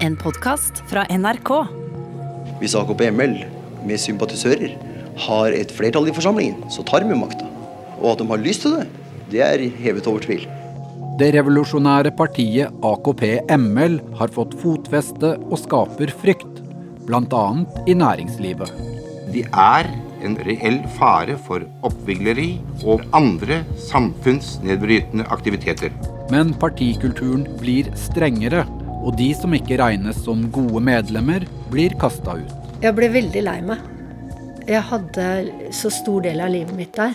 En 0.00 0.14
podkast 0.16 0.78
fra 0.88 1.02
NRK. 1.12 1.50
Hvis 2.56 2.72
AKP-ML 2.78 3.34
med 3.84 4.00
sympatisører 4.00 4.72
har 5.26 5.52
et 5.52 5.74
flertall 5.76 6.08
i 6.08 6.14
forsamlingen, 6.16 6.62
så 6.72 6.80
tar 6.88 7.04
vi 7.04 7.18
makta. 7.20 7.44
Og 7.98 8.14
at 8.14 8.22
de 8.22 8.26
har 8.30 8.40
lyst 8.40 8.64
til 8.64 8.78
det, 8.78 8.86
det 9.28 9.42
er 9.44 9.66
hevet 9.82 10.08
over 10.08 10.24
tvil. 10.24 10.46
Det 11.20 11.28
revolusjonære 11.36 12.14
partiet 12.16 12.80
AKP-ML 12.80 14.00
har 14.16 14.32
fått 14.32 14.56
fotfeste 14.62 15.34
og 15.36 15.60
skaper 15.60 16.16
frykt, 16.22 16.64
bl.a. 17.04 17.44
i 17.84 17.98
næringslivet. 18.00 18.72
De 19.34 19.44
er 19.52 19.92
en 20.24 20.40
reell 20.48 20.80
fare 20.96 21.36
for 21.44 21.68
oppvigleri 21.84 22.54
og 22.88 23.04
andre 23.16 23.60
samfunnsnedbrytende 23.90 25.28
aktiviteter. 25.28 25.92
Men 26.32 26.56
partikulturen 26.56 27.44
blir 27.60 27.92
strengere, 28.00 28.64
og 29.00 29.16
de 29.16 29.30
som 29.36 29.54
ikke 29.56 29.78
regnes 29.80 30.18
som 30.24 30.42
gode 30.52 30.82
medlemmer, 30.84 31.46
blir 31.72 31.94
kasta 32.00 32.36
ut. 32.40 32.56
Jeg 32.80 32.96
ble 32.96 33.10
veldig 33.12 33.42
lei 33.44 33.58
meg. 33.64 33.84
Jeg 34.68 34.82
hadde 34.86 35.26
så 35.74 35.90
stor 35.92 36.22
del 36.24 36.40
av 36.44 36.52
livet 36.52 36.76
mitt 36.76 36.96
der. 36.96 37.14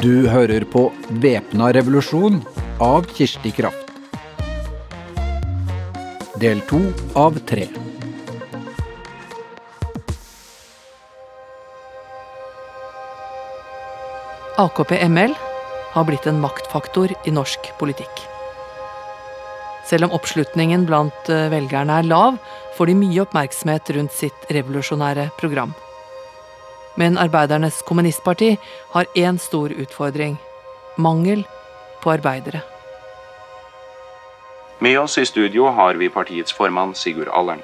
Du 0.00 0.26
hører 0.32 0.64
på 0.64 0.86
Væpna 1.20 1.70
revolusjon 1.76 2.40
av 2.80 3.04
Kirsti 3.12 3.52
Kraft. 3.52 3.90
Del 6.40 6.62
to 6.70 6.80
av 7.20 7.36
tre. 7.44 7.68
AKP-ML 14.60 15.36
har 15.92 16.06
blitt 16.08 16.26
en 16.26 16.40
maktfaktor 16.40 17.12
i 17.26 17.34
norsk 17.34 17.72
politikk. 17.78 18.24
Selv 19.90 20.06
om 20.06 20.14
oppslutningen 20.14 20.84
blant 20.86 21.30
eh, 21.32 21.48
velgerne 21.50 21.98
er 21.98 22.06
lav, 22.06 22.36
får 22.76 22.90
de 22.90 22.98
mye 23.00 23.22
oppmerksomhet 23.24 23.90
rundt 23.96 24.14
sitt 24.14 24.50
revolusjonære 24.54 25.30
program. 25.40 25.72
Men 27.00 27.18
Arbeidernes 27.18 27.80
Kommunistparti 27.88 28.52
har 28.92 29.08
én 29.18 29.38
stor 29.38 29.72
utfordring 29.72 30.36
mangel 30.98 31.46
på 32.02 32.12
arbeidere. 32.12 32.62
Med 34.80 34.98
oss 35.00 35.18
i 35.18 35.26
studio 35.26 35.68
har 35.76 35.98
vi 36.00 36.08
partiets 36.08 36.52
formann 36.56 36.94
Sigurd 36.94 37.28
Allern. 37.28 37.60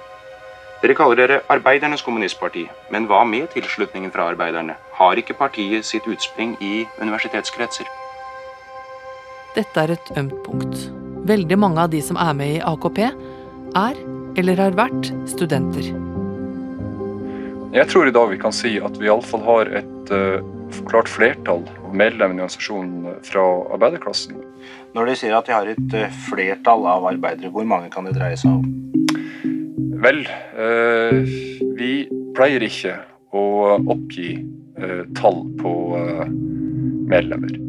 Dere 0.82 0.94
kaller 0.94 1.16
dere 1.16 1.38
Arbeidernes 1.48 2.02
Kommunistparti, 2.04 2.66
men 2.92 3.06
hva 3.08 3.22
med 3.24 3.48
tilslutningen 3.54 4.12
fra 4.12 4.28
arbeiderne? 4.32 4.76
Har 4.98 5.16
ikke 5.16 5.38
partiet 5.38 5.88
sitt 5.88 6.04
utspring 6.10 6.56
i 6.60 6.84
universitetskretser? 7.00 7.88
Dette 9.56 9.80
er 9.86 9.94
et 9.94 10.08
ømt 10.20 10.36
punkt. 10.44 10.80
Veldig 11.26 11.56
mange 11.56 11.80
av 11.80 11.88
de 11.88 12.02
som 12.04 12.18
er 12.20 12.34
med 12.36 12.58
i 12.58 12.60
AKP, 12.60 12.98
er 13.06 14.00
eller 14.36 14.60
har 14.60 14.76
vært 14.76 15.08
studenter. 15.30 15.88
Jeg 17.72 17.88
tror 17.88 18.08
i 18.08 18.12
dag 18.12 18.28
vi 18.34 18.40
kan 18.40 18.52
si 18.52 18.74
at 18.84 19.00
vi 19.00 19.08
iallfall 19.08 19.42
har 19.46 19.70
et 19.80 20.12
uh, 20.12 20.44
klart 20.90 21.08
flertall 21.08 21.64
av 21.86 21.96
medlemmene 21.96 22.42
i 22.42 22.44
organisasjonen 22.44 23.16
fra 23.24 23.46
arbeiderklassen. 23.78 24.36
Når 24.96 25.08
de 25.10 25.16
sier 25.22 25.36
at 25.38 25.48
de 25.48 25.56
har 25.56 25.72
et 25.72 25.96
uh, 25.96 26.20
flertall 26.28 26.84
av 26.92 27.08
arbeidere, 27.14 27.52
hvor 27.52 27.64
mange 27.68 27.88
kan 27.92 28.08
det 28.08 28.16
dreie 28.18 28.36
seg 28.36 28.60
om? 28.60 28.68
Vel, 30.04 30.26
uh, 30.60 31.24
vi 31.80 31.92
pleier 32.36 32.68
ikke 32.68 32.98
å 33.32 33.46
oppgi 33.80 34.34
tall 35.16 35.40
på 35.56 35.70
medlemmer. 37.08 37.65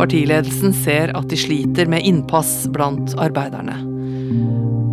Partiledelsen 0.00 0.72
ser 0.72 1.10
at 1.18 1.26
de 1.28 1.36
sliter 1.36 1.88
med 1.90 2.06
innpass 2.06 2.68
blant 2.72 3.12
arbeiderne. 3.20 3.74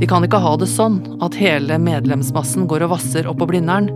Vi 0.01 0.07
kan 0.09 0.25
ikke 0.25 0.41
ha 0.41 0.51
det 0.57 0.67
sånn 0.69 0.99
at 1.25 1.37
hele 1.37 1.77
medlemsmassen 1.81 2.67
går 2.69 2.85
og 2.85 2.95
vasser 2.95 3.29
oppå 3.29 3.47
Blindern. 3.49 3.87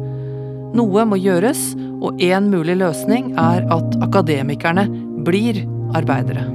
Noe 0.78 1.04
må 1.06 1.18
gjøres, 1.20 1.74
og 2.02 2.22
én 2.24 2.48
mulig 2.54 2.78
løsning 2.80 3.34
er 3.38 3.66
at 3.74 3.98
akademikerne 4.06 4.88
blir 5.26 5.64
arbeidere. 5.98 6.48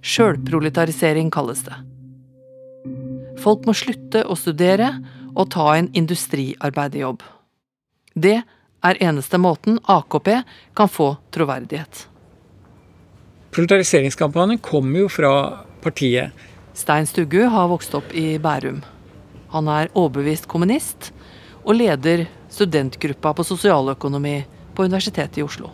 Sjølproletarisering 0.00 1.30
kalles 1.32 1.62
det. 1.68 1.76
Folk 3.40 3.68
må 3.68 3.76
slutte 3.76 4.24
å 4.24 4.36
studere 4.36 4.94
og 5.36 5.52
ta 5.54 5.76
en 5.78 5.92
industriarbeiderjobb. 5.96 7.22
Det 8.14 8.38
er 8.80 9.02
eneste 9.04 9.38
måten 9.38 9.78
AKP 9.84 10.30
kan 10.74 10.88
få 10.88 11.12
troverdighet. 11.34 12.06
Proletariseringskampanjen 13.50 14.60
kommer 14.62 15.04
jo 15.04 15.10
fra 15.10 15.32
partiet. 15.82 16.30
Stein 16.74 17.06
Stuggu 17.06 17.42
har 17.50 17.68
vokst 17.70 17.94
opp 17.98 18.14
i 18.14 18.38
Bærum. 18.38 18.80
Han 19.50 19.68
er 19.68 19.90
overbevist 19.98 20.46
kommunist 20.48 21.10
og 21.64 21.74
leder 21.76 22.28
studentgruppa 22.50 23.34
på 23.36 23.46
sosialøkonomi 23.46 24.36
på 24.74 24.86
Universitetet 24.86 25.40
i 25.40 25.44
Oslo. 25.44 25.72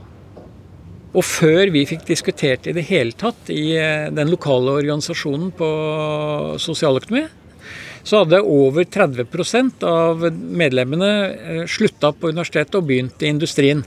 Og 1.16 1.24
før 1.24 1.70
vi 1.72 1.86
fikk 1.88 2.04
diskutert 2.08 2.66
i 2.68 2.74
det 2.76 2.84
hele 2.90 3.14
tatt 3.16 3.48
i 3.52 3.76
eh, 3.78 4.08
den 4.12 4.32
lokale 4.32 4.74
organisasjonen 4.80 5.52
på 5.56 5.68
sosialøkonomi, 6.60 7.24
så 8.06 8.20
hadde 8.22 8.38
over 8.46 8.84
30 8.84 9.82
av 9.82 10.20
medlemmene 10.32 11.08
eh, 11.34 11.64
slutta 11.66 12.12
på 12.14 12.30
universitetet 12.30 12.78
og 12.78 12.86
begynt 12.86 13.22
i 13.26 13.32
industrien. 13.32 13.82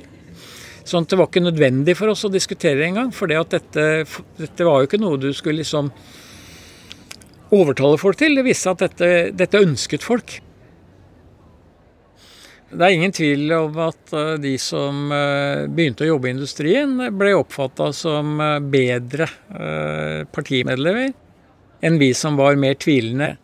Sånn 0.83 1.05
at 1.05 1.13
det 1.13 1.19
var 1.21 1.29
ikke 1.29 1.45
nødvendig 1.45 1.95
for 1.95 2.11
oss 2.11 2.25
å 2.27 2.33
diskutere 2.33 2.81
det 2.81 2.89
engang. 2.89 3.13
For 3.15 3.31
dette, 3.31 4.03
dette, 4.35 4.67
var 4.67 4.81
jo 4.81 4.89
ikke 4.89 4.99
noe 4.99 5.21
du 5.21 5.29
skulle 5.31 5.61
liksom 5.61 5.93
overtale 7.55 8.01
folk 8.01 8.19
til. 8.19 8.35
Det 8.35 8.43
viste 8.43 8.67
seg 8.67 8.75
at 8.75 8.85
dette, 8.89 9.11
dette 9.39 9.63
ønsket 9.63 10.03
folk. 10.03 10.35
Det 12.69 12.85
er 12.85 12.99
ingen 12.99 13.15
tvil 13.15 13.47
om 13.55 13.83
at 13.87 14.15
eh, 14.19 14.35
de 14.43 14.57
som 14.59 15.13
eh, 15.15 15.63
begynte 15.71 16.03
å 16.03 16.11
jobbe 16.11 16.27
i 16.27 16.35
industrien, 16.35 16.97
ble 17.15 17.37
oppfatta 17.39 17.93
som 17.95 18.35
bedre 18.67 19.31
partimedlemmer 20.35 21.13
enn 21.87 21.95
vi 22.01 22.11
som 22.11 22.35
var 22.35 22.59
mer 22.59 22.75
tvilende. 22.75 23.37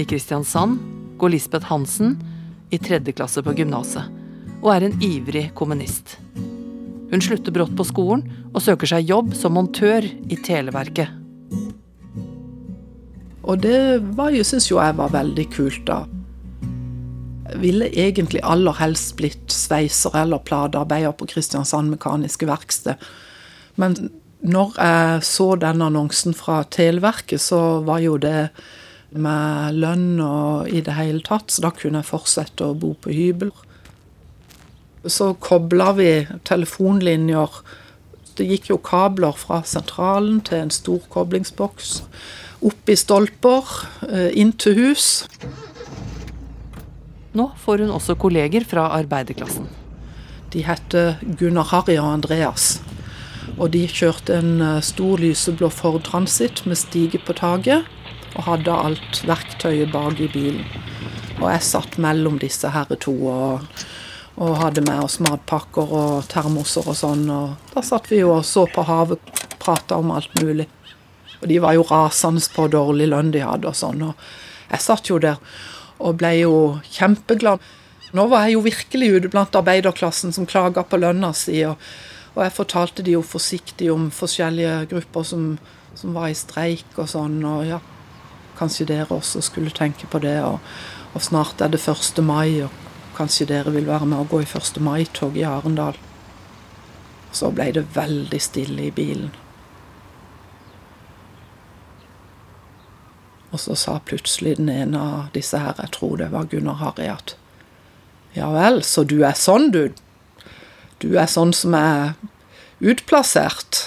I 0.00 0.04
Kristiansand 0.08 0.78
går 1.20 1.34
Lisbeth 1.34 1.66
Hansen 1.68 2.16
i 2.70 2.78
tredje 2.78 3.12
klasse 3.12 3.42
på 3.44 3.52
gymnaset, 3.58 4.06
og 4.62 4.70
er 4.72 4.86
en 4.86 5.02
ivrig 5.04 5.50
kommunist. 5.58 6.16
Hun 7.10 7.20
slutter 7.20 7.52
brått 7.52 7.74
på 7.76 7.84
skolen 7.84 8.22
og 8.54 8.62
søker 8.64 8.88
seg 8.88 9.10
jobb 9.10 9.34
som 9.36 9.56
montør 9.58 10.06
i 10.06 10.38
Televerket. 10.46 11.10
Og 13.50 13.60
det 13.64 14.00
var 14.16 14.30
jo, 14.32 14.46
syns 14.46 14.70
jo 14.70 14.78
jeg 14.78 14.96
var 14.96 15.12
veldig 15.12 15.46
kult, 15.52 15.82
da. 15.88 16.04
Jeg 17.50 17.60
ville 17.64 17.88
egentlig 17.90 18.44
aller 18.46 18.76
helst 18.78 19.16
blitt 19.18 19.50
sveiser 19.50 20.14
eller 20.22 20.42
platearbeider 20.46 21.16
på 21.18 21.26
Kristiansand 21.32 21.90
Mekaniske 21.90 22.46
Verksted. 22.46 23.00
Men 23.80 23.96
når 24.40 24.76
jeg 24.78 25.24
så 25.28 25.54
den 25.60 25.82
annonsen 25.84 26.34
fra 26.36 26.62
Televerket, 26.72 27.40
så 27.44 27.80
var 27.84 28.00
jo 28.00 28.16
det 28.20 28.50
med 29.10 29.76
lønn 29.76 30.20
og 30.22 30.70
i 30.70 30.80
det 30.86 30.94
hele 30.96 31.20
tatt, 31.26 31.50
så 31.50 31.66
da 31.66 31.72
kunne 31.74 32.00
jeg 32.00 32.08
fortsette 32.08 32.64
å 32.64 32.76
bo 32.78 32.94
på 32.94 33.12
hybel. 33.12 33.50
Så 35.04 35.32
kobla 35.40 35.92
vi 35.96 36.10
telefonlinjer. 36.48 37.60
Det 38.36 38.46
gikk 38.48 38.70
jo 38.70 38.78
kabler 38.84 39.36
fra 39.36 39.62
sentralen 39.66 40.40
til 40.46 40.64
en 40.64 40.72
stor 40.72 41.02
koblingsboks. 41.12 42.00
Opp 42.64 42.92
i 42.92 42.96
stolper, 42.96 43.74
eh, 44.08 44.30
inn 44.40 44.52
til 44.52 44.76
hus. 44.76 45.26
Nå 47.32 47.50
får 47.56 47.84
hun 47.84 47.90
også 47.90 48.16
kolleger 48.16 48.64
fra 48.64 48.90
arbeiderklassen. 49.00 49.68
De 50.50 50.64
heter 50.66 51.18
Gunnar 51.38 51.70
Harry 51.70 51.96
og 51.96 52.12
Andreas. 52.12 52.80
Og 53.58 53.70
de 53.74 53.84
kjørte 53.88 54.36
en 54.38 54.60
eh, 54.62 54.82
stor 54.84 55.20
lyseblå 55.20 55.70
Ford 55.74 56.02
Transit 56.06 56.64
med 56.68 56.78
stige 56.78 57.20
på 57.24 57.34
taket, 57.38 57.88
og 58.36 58.46
hadde 58.46 58.74
alt 58.74 59.22
verktøyet 59.26 59.90
bak 59.92 60.20
i 60.22 60.28
bilen. 60.30 60.66
Og 61.40 61.48
jeg 61.48 61.64
satt 61.66 61.96
mellom 62.00 62.38
disse 62.38 62.68
herre 62.70 62.98
to 63.00 63.14
og, 63.32 63.64
og 64.36 64.58
hadde 64.60 64.84
med 64.86 65.02
oss 65.02 65.18
matpakker 65.24 65.94
og 66.02 66.28
termoser 66.30 66.86
og 66.86 66.98
sånn. 66.98 67.24
Og 67.32 67.72
da 67.74 67.82
satt 67.84 68.10
vi 68.12 68.20
jo 68.20 68.36
og 68.36 68.44
så 68.46 68.66
på 68.70 68.84
havet, 68.86 69.32
prata 69.60 69.98
om 70.00 70.12
alt 70.14 70.32
mulig. 70.40 70.68
Og 71.40 71.48
de 71.48 71.58
var 71.64 71.74
jo 71.76 71.86
rasende 71.88 72.44
på 72.54 72.68
dårlig 72.70 73.08
lønn 73.10 73.32
de 73.34 73.42
hadde 73.44 73.72
og 73.72 73.76
sånn. 73.76 74.04
Og 74.10 74.70
jeg 74.70 74.84
satt 74.84 75.10
jo 75.10 75.18
der 75.22 75.40
og 76.00 76.16
ble 76.20 76.34
jo 76.38 76.54
kjempeglad. 76.92 77.60
Nå 78.16 78.26
var 78.30 78.46
jeg 78.46 78.56
jo 78.56 78.64
virkelig 78.64 79.10
ute 79.16 79.30
blant 79.32 79.56
arbeiderklassen 79.56 80.32
som 80.34 80.48
klaga 80.48 80.84
på 80.84 81.00
lønna 81.00 81.32
si. 81.36 81.60
og 81.64 81.80
og 82.34 82.42
jeg 82.44 82.54
fortalte 82.54 83.04
de 83.06 83.16
jo 83.16 83.22
forsiktig 83.26 83.90
om 83.92 84.10
forskjellige 84.14 84.86
grupper 84.92 85.26
som, 85.26 85.46
som 85.98 86.14
var 86.14 86.30
i 86.30 86.38
streik 86.38 86.94
og 86.96 87.10
sånn. 87.10 87.40
Og 87.46 87.64
ja, 87.66 87.80
kanskje 88.58 88.86
dere 88.92 89.16
også 89.16 89.42
skulle 89.42 89.74
tenke 89.74 90.06
på 90.10 90.20
det. 90.22 90.36
Og, 90.46 90.60
og 91.14 91.24
snart 91.26 91.60
er 91.60 91.72
det 91.72 91.82
1. 91.82 92.22
mai, 92.22 92.62
og 92.62 92.70
kanskje 93.18 93.48
dere 93.50 93.74
vil 93.74 93.88
være 93.90 94.06
med 94.06 94.22
og 94.22 94.30
gå 94.34 94.44
i 94.44 94.48
1. 94.48 94.78
mai-tog 94.86 95.38
i 95.40 95.46
Arendal. 95.48 95.98
Så 97.34 97.50
ble 97.54 97.70
det 97.74 97.88
veldig 97.96 98.40
stille 98.42 98.86
i 98.86 98.94
bilen. 98.94 99.34
Og 103.50 103.58
så 103.58 103.74
sa 103.74 103.96
plutselig 104.06 104.56
den 104.60 104.70
ene 104.70 105.00
av 105.02 105.32
disse 105.34 105.58
her, 105.58 105.74
jeg 105.82 105.90
tror 105.96 106.20
det 106.20 106.30
var 106.30 106.46
Gunnar 106.46 106.78
Harry, 106.78 107.08
at 107.10 107.34
ja 108.36 108.46
vel, 108.54 108.84
så 108.86 109.02
du 109.02 109.24
er 109.26 109.34
sånn, 109.34 109.72
du. 109.74 109.88
Du 111.00 111.14
er 111.16 111.28
sånn 111.32 111.54
som 111.56 111.74
er 111.76 112.12
utplassert. 112.84 113.86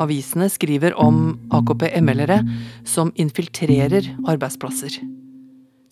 Avisene 0.00 0.48
skriver 0.50 0.96
om 1.00 1.36
AKP-ML-ere 1.54 2.40
som 2.88 3.12
infiltrerer 3.20 4.08
arbeidsplasser. 4.24 4.96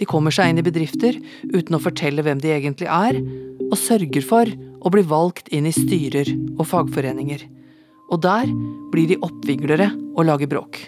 De 0.00 0.08
kommer 0.08 0.34
seg 0.34 0.50
inn 0.50 0.62
i 0.62 0.66
bedrifter 0.66 1.18
uten 1.52 1.76
å 1.76 1.82
fortelle 1.82 2.24
hvem 2.24 2.40
de 2.42 2.54
egentlig 2.56 2.88
er, 2.88 3.20
og 3.68 3.78
sørger 3.78 4.24
for 4.26 4.48
å 4.82 4.92
bli 4.92 5.04
valgt 5.06 5.52
inn 5.54 5.68
i 5.68 5.76
styrer 5.76 6.32
og 6.56 6.66
fagforeninger. 6.72 7.44
Og 8.12 8.24
der 8.24 8.48
blir 8.92 9.12
de 9.12 9.20
oppviglere 9.22 9.92
og 10.16 10.26
lager 10.28 10.50
bråk. 10.50 10.82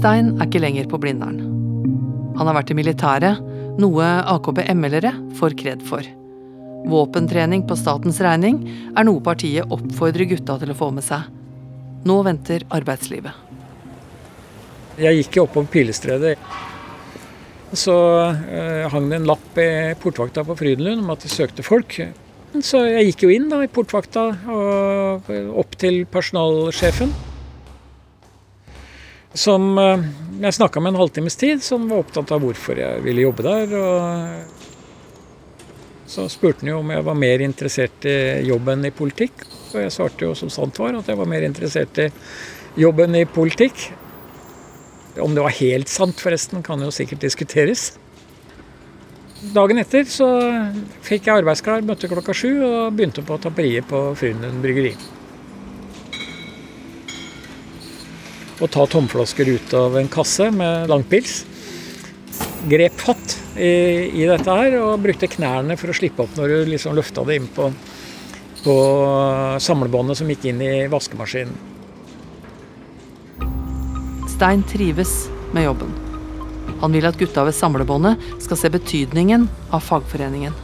Stein 0.00 0.30
er 0.38 0.46
ikke 0.46 0.62
lenger 0.62 0.86
på 0.88 0.96
Blindern. 0.96 1.42
Han 2.38 2.48
har 2.48 2.54
vært 2.56 2.70
i 2.72 2.76
militæret, 2.78 3.40
noe 3.76 4.06
AKP-ML-ere 4.32 5.10
får 5.36 5.56
kred 5.60 5.82
for. 5.84 6.06
Våpentrening 6.88 7.66
på 7.68 7.76
statens 7.76 8.16
regning 8.24 8.62
er 8.96 9.04
noe 9.04 9.20
partiet 9.20 9.68
oppfordrer 9.68 10.24
gutta 10.30 10.56
til 10.62 10.72
å 10.72 10.78
få 10.78 10.88
med 10.96 11.04
seg. 11.04 11.26
Nå 12.08 12.16
venter 12.24 12.64
arbeidslivet. 12.72 13.44
Jeg 15.04 15.20
gikk 15.20 15.36
jo 15.36 15.44
oppover 15.44 15.68
Pilestredet. 15.74 16.32
Så 17.76 17.96
eh, 18.24 18.88
hang 18.88 19.12
det 19.12 19.20
en 19.20 19.28
lapp 19.28 19.60
i 19.60 19.70
portvakta 20.00 20.46
på 20.48 20.56
Frydenlund 20.62 21.04
om 21.04 21.12
at 21.12 21.26
de 21.26 21.34
søkte 21.34 21.66
folk. 21.66 21.98
Så 22.64 22.86
jeg 22.88 23.10
gikk 23.10 23.26
jo 23.26 23.34
inn 23.36 23.52
da 23.52 23.60
i 23.60 23.68
portvakta 23.68 24.30
og 24.48 25.28
opp 25.60 25.76
til 25.84 26.06
personalsjefen. 26.08 27.12
Som 29.34 29.78
uh, 29.78 30.02
jeg 30.40 30.56
snakka 30.56 30.80
med 30.82 30.94
en 30.94 31.02
halvtimes 31.02 31.36
tid, 31.38 31.62
som 31.62 31.86
var 31.90 32.02
opptatt 32.02 32.32
av 32.34 32.42
hvorfor 32.42 32.78
jeg 32.80 33.04
ville 33.04 33.26
jobbe 33.28 33.46
der. 33.46 33.76
og 33.78 34.58
så 36.10 36.24
spurte 36.26 36.64
han 36.64 36.72
jo 36.72 36.80
om 36.80 36.88
jeg 36.90 37.06
var 37.06 37.14
mer 37.14 37.42
interessert 37.44 38.06
i 38.08 38.42
jobben 38.48 38.82
i 38.88 38.90
politikk. 38.90 39.44
Og 39.70 39.76
jeg 39.78 39.92
svarte 39.94 40.26
jo 40.26 40.34
som 40.34 40.50
sant 40.50 40.80
var, 40.82 40.96
at 40.98 41.06
jeg 41.06 41.18
var 41.20 41.28
mer 41.30 41.46
interessert 41.46 42.00
i 42.02 42.08
jobben 42.82 43.14
i 43.14 43.26
politikk. 43.30 43.92
Om 45.22 45.36
det 45.36 45.44
var 45.44 45.54
helt 45.60 45.90
sant, 45.90 46.18
forresten, 46.18 46.64
kan 46.66 46.82
jo 46.82 46.90
sikkert 46.94 47.22
diskuteres. 47.22 47.92
Dagen 49.54 49.78
etter 49.80 50.04
så 50.10 50.26
fikk 51.06 51.30
jeg 51.30 51.44
arbeidsklar, 51.44 51.86
møtte 51.86 52.10
klokka 52.10 52.34
sju 52.36 52.50
og 52.58 52.98
begynte 52.98 53.22
på 53.24 53.38
tapperiet 53.40 53.86
på 53.88 54.02
Frydenlund 54.18 54.60
bryggeri. 54.66 54.96
Å 58.60 58.68
ta 58.68 58.84
tomflasker 58.86 59.48
ut 59.48 59.72
av 59.74 59.96
en 59.96 60.08
kasse 60.12 60.50
med 60.52 60.90
langpils. 60.92 61.44
Grep 62.68 63.00
fatt 63.00 63.36
i, 63.56 63.70
i, 64.12 64.26
dette 64.28 64.52
her, 64.52 64.76
og 64.82 65.00
brukte 65.00 65.30
knærne 65.32 65.76
for 65.80 65.92
å 65.92 65.96
slippe 65.96 66.26
opp 66.26 66.36
når 66.36 66.52
du 66.52 66.70
liksom 66.74 66.96
løfta 66.96 67.24
det 67.28 67.40
inn 67.40 67.48
på, 67.56 67.70
på 68.64 68.76
samlebåndet 69.64 70.20
som 70.20 70.28
gikk 70.28 70.50
inn 70.52 70.60
i 70.64 70.74
vaskemaskinen. 70.92 71.56
Stein 74.28 74.64
trives 74.68 75.28
med 75.52 75.66
jobben. 75.66 75.92
Han 76.80 76.92
vil 76.96 77.08
at 77.08 77.18
gutta 77.20 77.44
ved 77.44 77.56
samlebåndet 77.56 78.20
skal 78.40 78.60
se 78.60 78.70
betydningen 78.72 79.48
av 79.72 79.84
fagforeningen. 79.84 80.54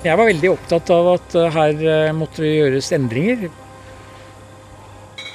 Jeg 0.00 0.16
var 0.16 0.30
veldig 0.30 0.50
opptatt 0.54 0.90
av 0.94 1.10
at 1.12 1.34
eh, 1.36 1.50
her 1.52 1.82
eh, 1.84 2.12
måtte 2.16 2.40
vi 2.40 2.54
gjøres 2.54 2.88
endringer. 2.96 3.50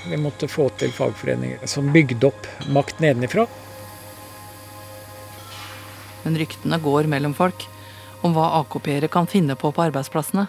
Vi 0.10 0.18
måtte 0.22 0.48
få 0.52 0.69
til 0.80 0.92
fagforeninger 0.94 1.66
som 1.69 1.94
bygde 1.94 2.30
opp 2.30 2.50
makt 2.69 3.00
nedenifra 3.04 3.48
men 6.25 6.38
ryktene 6.42 6.81
går 6.81 7.10
mellom 7.10 7.34
folk 7.38 7.68
om 8.25 8.34
hva 8.34 8.52
AKP-ere 8.63 9.10
kan 9.13 9.30
finne 9.30 9.56
på 9.60 9.69
på 9.72 9.84
arbeidsplassene. 9.86 10.48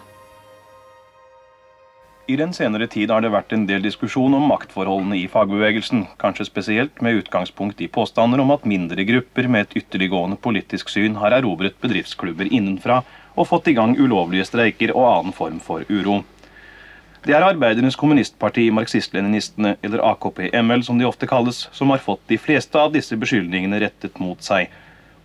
I 2.26 2.35
den 2.41 2.50
senere 2.56 2.88
tid 2.91 3.12
har 3.12 3.23
det 3.23 3.31
vært 3.31 3.53
en 3.55 3.69
del 3.69 3.85
diskusjon 3.85 4.35
om 4.35 4.49
maktforholdene 4.50 5.14
i 5.20 5.29
fagbevegelsen, 5.31 6.09
kanskje 6.19 6.49
spesielt 6.49 7.02
med 7.05 7.20
utgangspunkt 7.20 7.85
i 7.85 7.91
påstander 7.93 8.43
om 8.43 8.50
at 8.50 8.67
mindre 8.67 9.05
grupper 9.06 9.47
med 9.47 9.69
et 9.69 9.76
ytterliggående 9.82 10.41
politisk 10.43 10.91
syn 10.91 11.20
har 11.20 11.37
erobret 11.37 11.79
bedriftsklubber 11.85 12.50
innenfra 12.50 13.05
og 13.37 13.47
fått 13.52 13.70
i 13.70 13.76
gang 13.76 13.94
ulovlige 14.00 14.49
streiker 14.49 14.97
og 14.97 15.06
annen 15.12 15.37
form 15.37 15.61
for 15.62 15.87
uro. 15.93 16.25
Det 17.24 17.34
er 17.34 17.44
Arbeidernes 17.46 17.96
kommunistparti, 17.98 18.66
marxist-leninistene, 18.74 19.76
eller 19.86 20.02
AKP-ML 20.12 20.84
som 20.86 20.98
de 20.98 21.06
ofte 21.08 21.28
kalles, 21.30 21.64
som 21.72 21.90
har 21.90 22.02
fått 22.04 22.22
de 22.28 22.38
fleste 22.38 22.78
av 22.78 22.92
disse 22.94 23.16
beskyldningene 23.18 23.80
rettet 23.82 24.20
mot 24.22 24.42
seg, 24.44 24.68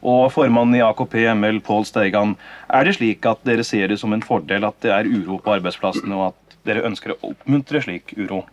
og 0.01 0.31
formannen 0.33 0.79
i 0.79 0.85
AKP 0.85 1.17
ML, 1.35 1.59
Pål 1.65 1.85
Steigan, 1.85 2.33
er 2.73 2.87
det 2.87 2.95
slik 2.97 3.27
at 3.29 3.43
dere 3.45 3.65
ser 3.67 3.91
det 3.91 3.99
som 4.01 4.15
en 4.15 4.25
fordel 4.25 4.65
at 4.65 4.79
det 4.81 4.95
er 4.95 5.09
uro 5.09 5.37
på 5.43 5.53
arbeidsplassene, 5.59 6.15
og 6.17 6.31
at 6.31 6.57
dere 6.65 6.87
ønsker 6.87 7.13
å 7.13 7.21
oppmuntre 7.33 7.83
slik 7.85 8.15
uro? 8.17 8.45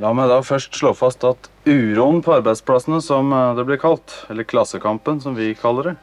La 0.00 0.14
meg 0.16 0.30
da 0.32 0.40
først 0.40 0.74
slå 0.78 0.94
fast 0.96 1.26
at 1.28 1.50
uroen 1.68 2.22
på 2.24 2.32
arbeidsplassene, 2.38 3.02
som 3.04 3.34
eh, 3.36 3.50
det 3.58 3.66
blir 3.68 3.80
kalt, 3.82 4.14
eller 4.32 4.48
klassekampen 4.48 5.20
som 5.22 5.36
vi 5.36 5.52
kaller 5.58 5.92
det, 5.92 5.98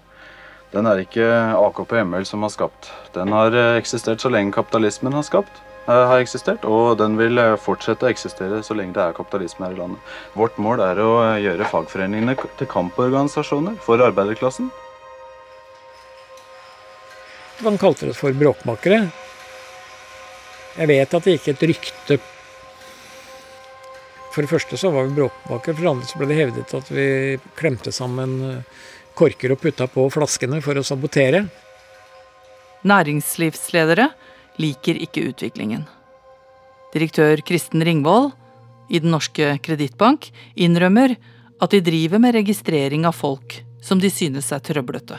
den 0.74 0.88
er 0.88 1.00
ikke 1.02 1.26
AKP 1.58 1.94
ML 2.04 2.26
som 2.28 2.44
har 2.44 2.52
skapt. 2.54 2.92
Den 3.16 3.32
har 3.36 3.56
eh, 3.56 3.78
eksistert 3.80 4.24
så 4.24 4.32
lenge 4.32 4.56
kapitalismen 4.56 5.16
har 5.16 5.26
skapt. 5.26 5.64
Eh, 5.88 6.08
har 6.10 6.20
eksistert, 6.20 6.66
og 6.68 6.98
den 7.00 7.14
vil 7.16 7.40
eh, 7.40 7.54
fortsette 7.64 8.04
å 8.04 8.10
eksistere 8.12 8.60
så 8.66 8.76
lenge 8.76 8.98
det 8.98 9.06
er 9.06 9.14
kapitalisme 9.16 9.70
her 9.70 9.76
i 9.76 9.80
landet. 9.80 10.10
Vårt 10.36 10.58
mål 10.60 10.84
er 10.84 11.00
å 11.00 11.12
eh, 11.24 11.38
gjøre 11.46 11.70
fagforeningene 11.72 12.36
til 12.60 12.68
kamporganisasjoner 12.74 13.78
for 13.86 14.04
arbeiderklassen. 14.04 14.68
Man 17.64 17.80
kalte 17.80 18.10
det 18.10 18.18
for 18.20 18.36
bråkmakere. 18.36 19.06
Jeg 20.76 20.92
vet 20.92 21.16
at 21.16 21.24
det 21.24 21.38
gikk 21.38 21.48
et 21.56 21.64
rykte 21.72 22.20
For 24.36 24.46
det 24.46 24.52
første 24.52 24.78
så 24.78 24.92
var 24.94 25.08
vi 25.08 25.16
bråkmakere, 25.18 25.74
for 25.74 25.82
det 25.82 25.94
andre 25.96 26.12
så 26.12 26.20
ble 26.20 26.28
det 26.30 26.38
hevdet 26.38 26.78
at 26.78 26.92
vi 26.94 27.08
klemte 27.58 27.96
sammen 27.96 28.36
korker 29.18 29.56
og 29.56 29.64
putta 29.64 29.88
på 29.90 30.04
flaskene 30.14 30.60
for 30.62 30.78
å 30.78 30.86
sabotere. 30.86 31.48
Næringslivsledere 32.86 34.12
liker 34.62 35.00
ikke 35.00 35.28
utviklingen. 35.30 35.86
Direktør 36.94 37.42
Kristen 37.46 37.84
Ringvold 37.84 38.32
i 38.90 39.02
Den 39.04 39.12
norske 39.12 39.58
kredittbank 39.64 40.30
innrømmer 40.56 41.18
at 41.62 41.74
de 41.74 41.82
driver 41.84 42.22
med 42.22 42.36
registrering 42.38 43.06
av 43.06 43.18
folk 43.18 43.60
som 43.84 44.00
de 44.00 44.10
synes 44.12 44.52
er 44.56 44.64
trøblete. 44.64 45.18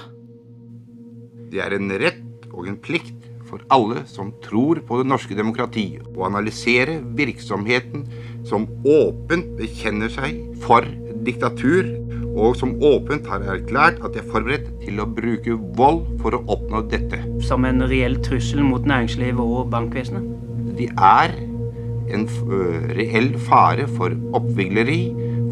Det 1.52 1.60
er 1.64 1.76
en 1.76 1.92
rett 2.00 2.48
og 2.52 2.68
en 2.68 2.78
plikt 2.80 3.28
for 3.48 3.62
alle 3.72 4.02
som 4.08 4.32
tror 4.44 4.82
på 4.84 4.98
det 5.00 5.08
norske 5.08 5.36
demokratiet, 5.36 6.04
å 6.12 6.26
analysere 6.28 6.98
virksomheten 7.16 8.04
som 8.48 8.66
åpent 8.84 9.54
bekjenner 9.60 10.12
seg 10.12 10.42
for 10.64 10.84
diktatur 11.24 11.88
og 12.38 12.56
som 12.58 12.76
åpent 12.84 13.26
har 13.28 13.42
erklært 13.50 13.98
at 14.04 14.14
de 14.14 14.22
er 14.22 14.30
forberedt 14.30 14.68
til 14.82 15.00
å 15.02 15.06
bruke 15.10 15.56
vold 15.78 16.04
for 16.22 16.36
å 16.36 16.42
oppnå 16.54 16.84
dette. 16.92 17.20
Som 17.44 17.66
en 17.68 17.82
reell 17.90 18.18
trussel 18.24 18.62
mot 18.66 18.84
næringslivet 18.86 19.42
og 19.42 19.70
bankvesenet? 19.74 20.26
De 20.78 20.86
er 20.94 21.34
en 22.14 22.26
reell 22.96 23.32
fare 23.48 23.88
for 23.98 24.14
oppvigleri, 24.38 25.00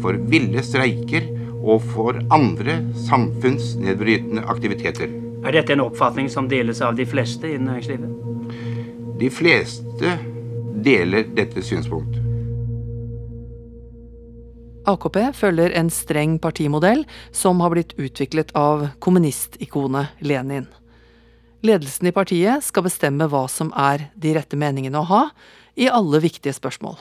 for 0.01 0.17
ville 0.31 0.63
streiker 0.63 1.27
og 1.57 1.83
for 1.93 2.19
andre 2.33 2.79
samfunnsnedbrytende 3.07 4.45
aktiviteter. 4.49 5.11
Er 5.45 5.57
dette 5.57 5.75
en 5.75 5.83
oppfatning 5.83 6.29
som 6.31 6.47
deles 6.49 6.81
av 6.85 6.95
de 6.97 7.05
fleste 7.05 7.49
i 7.49 7.59
næringslivet? 7.61 8.13
De 9.17 9.29
fleste 9.33 10.15
deler 10.85 11.27
dette 11.35 11.63
synspunktet. 11.65 12.26
AKP 14.87 15.17
følger 15.35 15.73
en 15.75 15.89
streng 15.91 16.37
partimodell 16.39 17.03
som 17.35 17.59
har 17.59 17.73
blitt 17.73 17.93
utviklet 17.99 18.53
av 18.55 18.87
kommunistikonet 19.03 20.21
Lenin. 20.23 20.67
Ledelsen 21.65 22.07
i 22.07 22.15
partiet 22.15 22.63
skal 22.63 22.85
bestemme 22.85 23.27
hva 23.27 23.43
som 23.51 23.73
er 23.75 24.07
de 24.15 24.35
rette 24.37 24.59
meningene 24.59 25.01
å 25.01 25.09
ha 25.09 25.21
i 25.75 25.89
alle 25.91 26.21
viktige 26.23 26.55
spørsmål. 26.55 26.95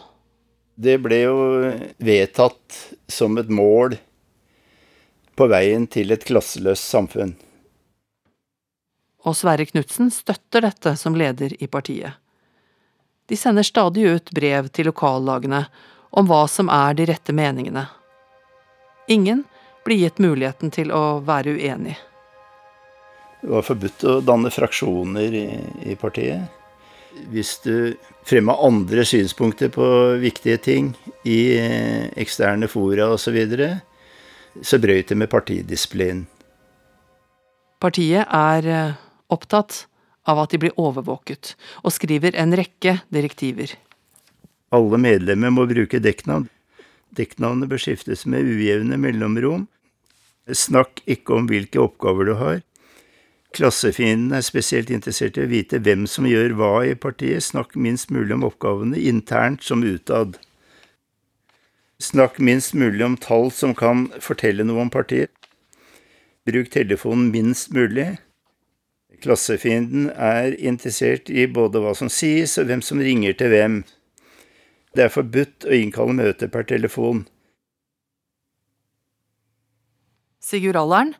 Det 0.76 0.98
ble 1.00 1.22
jo 1.22 1.38
vedtatt 2.02 2.80
som 3.08 3.38
et 3.40 3.48
mål 3.48 3.96
på 5.36 5.48
veien 5.52 5.86
til 5.88 6.12
et 6.12 6.24
klasseløst 6.26 6.90
samfunn. 6.90 7.36
Og 9.26 9.36
Sverre 9.36 9.66
Knutsen 9.68 10.10
støtter 10.12 10.66
dette 10.66 10.94
som 10.98 11.16
leder 11.18 11.54
i 11.62 11.68
partiet. 11.70 12.18
De 13.26 13.36
sender 13.38 13.66
stadig 13.66 14.06
ut 14.06 14.30
brev 14.34 14.68
til 14.70 14.90
lokallagene 14.90 15.64
om 16.10 16.28
hva 16.28 16.44
som 16.50 16.70
er 16.72 16.96
de 16.98 17.06
rette 17.10 17.34
meningene. 17.36 17.86
Ingen 19.08 19.44
blir 19.86 20.02
gitt 20.02 20.18
muligheten 20.18 20.72
til 20.74 20.92
å 20.94 21.20
være 21.26 21.56
uenig. 21.56 21.96
Det 23.42 23.52
var 23.52 23.66
forbudt 23.66 24.04
å 24.08 24.20
danne 24.24 24.50
fraksjoner 24.50 25.34
i, 25.38 25.46
i 25.86 25.96
partiet. 25.98 26.48
Hvis 27.30 27.54
du 27.64 27.94
fremma 28.26 28.56
andre 28.66 29.04
synspunkter 29.06 29.70
på 29.72 29.86
viktige 30.20 30.58
ting 30.60 30.90
i 31.24 31.56
eksterne 32.18 32.68
fora 32.68 33.12
osv., 33.14 33.28
så, 33.28 33.34
videre, 33.36 33.68
så 34.62 34.80
brøyt 34.82 35.12
det 35.12 35.20
med 35.20 35.30
partidisiplin. 35.32 36.26
Partiet 37.80 38.24
er 38.24 38.66
eh, 38.72 38.98
opptatt 39.32 39.84
av 40.26 40.40
at 40.42 40.52
de 40.52 40.60
blir 40.60 40.74
overvåket, 40.80 41.54
og 41.84 41.94
skriver 41.94 42.36
en 42.40 42.56
rekke 42.56 42.98
direktiver. 43.14 43.76
Alle 44.76 45.00
medlemmer 45.00 45.54
må 45.54 45.64
bruke 45.70 46.02
dekknavn. 46.02 46.50
Dekknavnet 47.16 47.70
bør 47.70 47.80
skiftes 47.80 48.26
med 48.28 48.44
ujevne 48.44 48.98
mellomrom. 49.00 49.66
Snakk 50.46 51.00
ikke 51.10 51.38
om 51.38 51.48
hvilke 51.50 51.80
oppgaver 51.82 52.28
du 52.28 52.34
har. 52.40 52.60
Klassefienden 53.56 54.34
er 54.36 54.44
spesielt 54.44 54.90
interessert 54.92 55.38
i 55.38 55.46
å 55.46 55.50
vite 55.50 55.80
hvem 55.80 56.04
som 56.10 56.26
gjør 56.28 56.58
hva 56.58 56.72
i 56.84 56.96
partiet. 56.98 57.46
Snakk 57.46 57.72
minst 57.78 58.12
mulig 58.12 58.34
om 58.36 58.44
oppgavene, 58.44 59.00
internt 59.00 59.64
som 59.64 59.84
utad. 59.86 60.36
Snakk 62.02 62.36
minst 62.38 62.74
mulig 62.76 63.04
om 63.06 63.16
tall 63.16 63.48
som 63.54 63.72
kan 63.74 64.10
fortelle 64.20 64.66
noe 64.66 64.84
om 64.84 64.92
partiet. 64.92 65.32
Bruk 66.46 66.68
telefonen 66.74 67.30
minst 67.32 67.72
mulig. 67.74 68.18
Klassefienden 69.24 70.10
er 70.12 70.52
interessert 70.60 71.30
i 71.32 71.46
både 71.48 71.80
hva 71.80 71.94
som 71.96 72.10
sies 72.12 72.58
og 72.60 72.68
hvem 72.68 72.84
som 72.84 73.00
ringer 73.00 73.38
til 73.40 73.54
hvem. 73.54 73.80
Det 74.96 75.04
er 75.04 75.12
forbudt 75.12 75.66
å 75.68 75.74
innkalle 75.76 76.16
møter 76.16 76.48
per 76.48 76.64
telefon. 76.64 77.26
Sigurd 80.40 80.78
Allern 80.80 81.12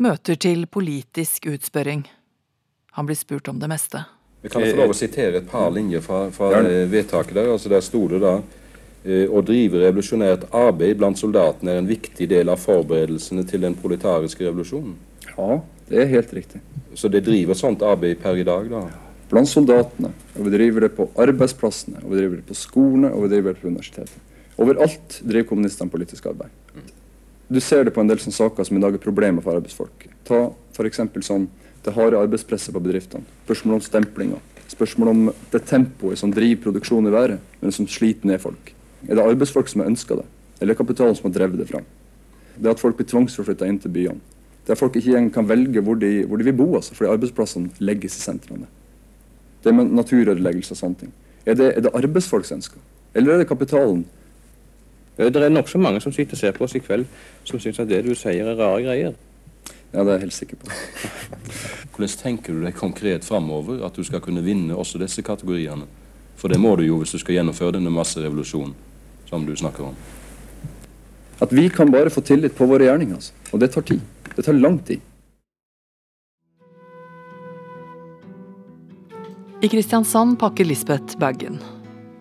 møter 0.00 0.38
til 0.40 0.64
politisk 0.70 1.50
utspørring. 1.50 2.06
Han 2.96 3.08
blir 3.08 3.18
spurt 3.18 3.50
om 3.50 3.58
det 3.60 3.68
meste. 3.68 4.04
Vi 4.44 4.48
kan 4.52 4.64
få 4.64 4.76
lov 4.78 4.94
å 4.94 4.96
sitere 4.96 5.40
et 5.40 5.50
par 5.50 5.72
linjer 5.74 6.04
fra, 6.04 6.28
fra 6.32 6.62
eh, 6.62 6.84
vedtaket 6.88 7.34
der. 7.36 7.50
altså 7.52 7.72
Der 7.72 7.84
sto 7.84 8.02
det 8.12 8.22
da 8.22 8.34
eh, 8.38 9.24
å 9.28 9.42
drive 9.44 9.82
revolusjonært 9.82 10.48
arbeid 10.54 11.00
blant 11.00 11.20
soldatene 11.20 11.74
er 11.74 11.82
en 11.82 11.90
viktig 11.90 12.28
del 12.30 12.52
av 12.52 12.62
forberedelsene 12.62 13.44
til 13.48 13.66
den 13.66 13.76
proletariske 13.80 14.46
revolusjonen. 14.46 14.96
Ja, 15.34 15.60
det 15.88 16.04
er 16.04 16.12
helt 16.12 16.32
riktig. 16.36 16.60
Så 16.94 17.10
det 17.12 17.24
driver 17.26 17.58
sånt 17.58 17.82
arbeid 17.84 18.20
per 18.22 18.38
i 18.38 18.46
dag, 18.46 18.70
da? 18.70 18.84
Blant 19.34 19.50
soldatene. 19.50 20.12
Og 20.38 20.46
vi 20.46 20.52
driver 20.54 20.86
det 20.86 20.92
på 20.94 21.08
arbeidsplassene, 21.18 22.04
og 22.04 22.12
vi 22.12 22.20
driver 22.20 22.38
det 22.38 22.46
på 22.46 22.54
skolene 22.54 23.10
og 23.10 23.24
vi 23.24 23.32
driver 23.32 23.54
det 23.54 23.62
på 23.62 23.70
universitetet. 23.72 24.20
Overalt 24.62 25.16
driver 25.26 25.48
kommunistene 25.48 25.90
politisk 25.90 26.28
arbeid. 26.30 26.52
Du 27.50 27.58
ser 27.60 27.82
det 27.84 27.92
på 27.96 28.00
en 28.00 28.08
del 28.08 28.20
sånne 28.22 28.36
saker 28.36 28.66
som 28.66 28.78
i 28.78 28.82
dag 28.82 28.94
er 28.94 29.02
problemer 29.02 29.42
for 29.42 29.58
arbeidsfolk. 29.58 30.06
Ta 30.26 30.46
f.eks. 30.76 31.02
sånn 31.26 31.48
det 31.84 31.92
harde 31.96 32.20
arbeidspresset 32.22 32.72
på 32.72 32.80
bedriftene. 32.80 33.26
Spørsmål 33.44 33.76
om 33.76 33.82
stemplinger. 33.84 34.44
Spørsmål 34.70 35.10
om 35.10 35.24
det 35.52 35.60
tempoet 35.68 36.18
som 36.22 36.32
driver 36.32 36.62
produksjonen 36.68 37.10
i 37.10 37.14
været, 37.14 37.42
men 37.60 37.74
som 37.74 37.90
sliter 37.90 38.30
ned 38.30 38.40
folk. 38.40 38.70
Er 39.08 39.18
det 39.18 39.26
arbeidsfolk 39.26 39.68
som 39.68 39.82
har 39.82 39.90
ønska 39.90 40.16
det, 40.22 40.24
eller 40.60 40.72
er 40.72 40.78
kapitalen 40.78 41.18
som 41.18 41.28
har 41.28 41.34
drevet 41.34 41.60
det 41.60 41.68
fram? 41.68 41.84
Det 42.54 42.70
at 42.70 42.80
folk 42.80 42.96
blir 42.96 43.10
tvangsforflytta 43.10 43.66
inn 43.68 43.82
til 43.82 43.92
byene. 43.92 44.22
Det 44.64 44.72
at 44.72 44.80
folk 44.80 44.94
ikke 44.96 45.10
engang 45.12 45.34
kan 45.34 45.50
velge 45.50 45.82
hvor 45.84 45.98
de, 46.00 46.22
hvor 46.24 46.40
de 46.40 46.46
vil 46.48 46.56
bo, 46.56 46.70
altså, 46.78 46.94
fordi 46.96 47.12
arbeidsplassene 47.12 47.84
legges 47.84 48.16
i 48.16 48.24
sentrene. 48.24 48.70
Det 49.64 49.72
med 49.74 49.94
naturødeleggelse 49.96 50.74
og 50.74 50.80
sånne 50.80 51.00
ting. 51.00 51.12
Er 51.46 51.56
det, 51.56 51.70
er 51.76 51.84
det 51.84 51.92
arbeidsfolks 51.94 52.52
ønsker, 52.52 52.80
eller 53.14 53.34
er 53.34 53.42
det 53.42 53.48
kapitalen? 53.48 54.04
Det 55.16 55.36
er 55.36 55.52
nokså 55.52 55.78
mange 55.78 56.00
som 56.00 56.12
sitter 56.12 56.34
og 56.34 56.40
ser 56.40 56.56
på 56.56 56.64
oss 56.66 56.74
i 56.74 56.82
kveld 56.82 57.04
som 57.46 57.60
syns 57.62 57.78
at 57.78 57.88
det 57.88 58.00
du 58.02 58.14
sier 58.18 58.48
er 58.50 58.58
rare 58.58 58.82
greier. 58.82 59.14
Ja, 59.94 60.02
det 60.02 60.08
er 60.08 60.16
jeg 60.16 60.24
helt 60.24 60.34
sikker 60.34 60.58
på. 60.58 60.72
Hvordan 61.94 62.16
tenker 62.18 62.56
du 62.56 62.64
deg 62.64 62.74
konkret 62.74 63.24
framover 63.24 63.84
at 63.86 63.94
du 63.94 64.02
skal 64.04 64.20
kunne 64.24 64.42
vinne 64.42 64.74
også 64.74 64.98
disse 64.98 65.22
kategoriene? 65.22 65.86
For 66.36 66.50
det 66.50 66.58
må 66.58 66.74
du 66.76 66.82
jo 66.82 66.98
hvis 66.98 67.14
du 67.14 67.20
skal 67.22 67.38
gjennomføre 67.38 67.76
denne 67.76 67.92
masserevolusjonen 67.94 68.74
som 69.28 69.46
du 69.46 69.54
snakker 69.56 69.92
om. 69.92 69.94
At 71.42 71.54
vi 71.54 71.68
kan 71.70 71.92
bare 71.94 72.10
få 72.10 72.24
tillit 72.26 72.56
på 72.58 72.66
våre 72.66 72.88
gjerninger. 72.88 73.14
Altså. 73.14 73.32
Og 73.52 73.62
det 73.62 73.70
tar 73.70 73.86
tid. 73.86 74.02
Det 74.34 74.44
tar 74.44 74.58
lang 74.58 74.80
tid. 74.86 75.00
I 79.64 79.68
Kristiansand 79.68 80.36
pakker 80.36 80.66
Lisbeth 80.68 81.16
bagen. 81.16 81.54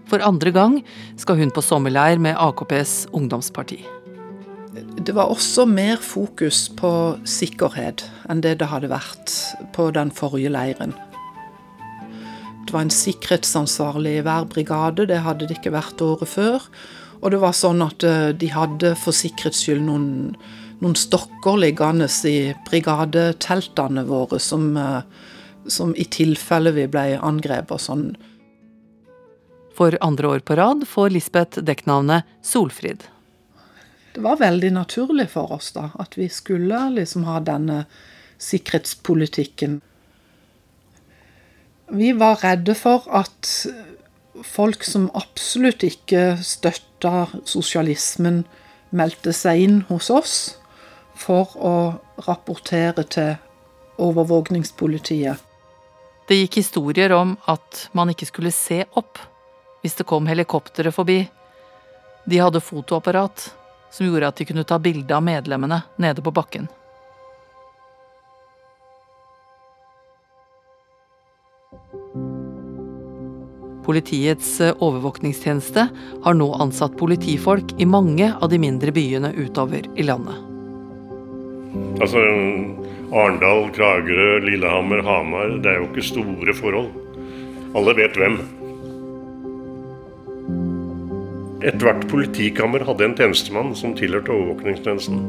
For 0.08 0.24
andre 0.24 0.52
gang 0.56 0.78
skal 1.20 1.42
hun 1.42 1.50
på 1.52 1.60
sommerleir 1.60 2.22
med 2.24 2.38
AKPs 2.40 3.10
ungdomsparti. 3.12 3.82
Det 5.04 5.12
var 5.12 5.28
også 5.34 5.66
mer 5.68 6.00
fokus 6.00 6.70
på 6.80 6.92
sikkerhet 7.28 8.06
enn 8.32 8.46
det 8.46 8.54
det 8.62 8.70
hadde 8.72 8.94
vært 8.94 9.34
på 9.76 9.90
den 9.92 10.14
forrige 10.16 10.54
leiren. 10.56 10.96
Det 12.64 12.72
var 12.72 12.86
en 12.86 12.96
sikkerhetsansvarlig 12.96 14.22
i 14.22 14.24
hver 14.24 14.48
brigade, 14.48 15.10
det 15.12 15.20
hadde 15.28 15.50
det 15.50 15.60
ikke 15.60 15.76
vært 15.76 16.00
året 16.06 16.32
før. 16.32 16.72
Og 17.20 17.36
det 17.36 17.44
var 17.44 17.60
sånn 17.60 17.84
at 17.84 18.08
eh, 18.08 18.32
de 18.32 18.54
hadde 18.56 18.96
for 19.04 19.12
sikkerhets 19.12 19.66
skyld 19.66 19.84
noen, 19.84 20.08
noen 20.80 20.96
stokker 20.96 21.60
liggende 21.60 22.08
i 22.08 22.54
brigadeteltene 22.72 24.08
våre 24.08 24.40
som, 24.40 24.78
eh, 24.80 25.02
som 25.67 25.96
i 25.96 26.05
tilfelle 26.05 26.74
vi 26.75 26.88
ble 26.91 27.17
angrepet 27.20 27.82
sånn. 27.82 28.13
For 29.74 29.98
andre 30.05 30.36
år 30.36 30.43
på 30.46 30.58
rad 30.60 30.86
får 30.88 31.15
Lisbeth 31.15 31.63
dekknavnet 31.65 32.29
Solfrid. 32.46 33.08
Det 34.13 34.22
var 34.22 34.38
veldig 34.38 34.70
naturlig 34.75 35.32
for 35.34 35.55
oss 35.55 35.72
da, 35.74 35.88
at 36.00 36.17
vi 36.17 36.27
skulle 36.29 36.77
liksom 36.93 37.25
ha 37.25 37.39
denne 37.41 37.86
sikkerhetspolitikken. 38.38 39.79
Vi 41.93 42.12
var 42.17 42.43
redde 42.43 42.75
for 42.77 43.08
at 43.10 43.50
folk 44.46 44.86
som 44.86 45.10
absolutt 45.17 45.86
ikke 45.86 46.36
støtta 46.46 47.27
sosialismen, 47.50 48.43
meldte 48.93 49.34
seg 49.34 49.63
inn 49.63 49.79
hos 49.88 50.12
oss 50.13 50.36
for 51.17 51.55
å 51.58 51.74
rapportere 52.27 53.05
til 53.10 53.34
overvåkningspolitiet. 53.98 55.41
Det 56.27 56.36
gikk 56.39 56.62
historier 56.62 57.12
om 57.12 57.36
at 57.51 57.88
man 57.92 58.12
ikke 58.13 58.27
skulle 58.30 58.51
se 58.56 58.84
opp 58.96 59.20
hvis 59.84 59.98
det 60.00 60.08
kom 60.08 60.30
helikoptre 60.32 60.92
forbi. 60.96 61.20
De 62.24 62.39
hadde 62.39 62.63
fotoapparat 62.63 63.50
som 63.92 64.08
gjorde 64.08 64.30
at 64.32 64.39
de 64.39 64.48
kunne 64.48 64.63
ta 64.63 64.80
bilde 64.80 65.12
av 65.15 65.24
medlemmene 65.24 65.82
nede 66.00 66.24
på 66.24 66.32
bakken. 66.32 66.70
Politiets 73.84 74.62
eh, 74.63 74.72
overvåkningstjeneste 74.80 75.88
har 76.24 76.39
nå 76.39 76.48
ansatt 76.56 76.96
politifolk 76.98 77.75
i 77.77 77.86
mange 77.86 78.32
av 78.39 78.48
de 78.50 78.62
mindre 78.63 78.96
byene 78.96 79.34
utover 79.36 79.89
i 80.00 80.08
landet. 80.08 80.39
Altså, 82.00 82.24
Arendal, 83.13 83.67
Kragerø, 83.75 84.39
Lillehammer, 84.41 85.03
Hamar. 85.05 85.60
Det 85.62 85.70
er 85.70 85.82
jo 85.82 85.89
ikke 85.91 86.05
store 86.08 86.53
forhold. 86.58 86.89
Alle 87.77 87.93
vet 87.98 88.17
hvem. 88.17 88.39
Ethvert 91.63 92.08
politikammer 92.10 92.84
hadde 92.88 93.05
en 93.05 93.13
tjenestemann 93.20 93.72
som 93.77 93.93
tilhørte 93.96 94.34
overvåkningstjenesten. 94.34 95.22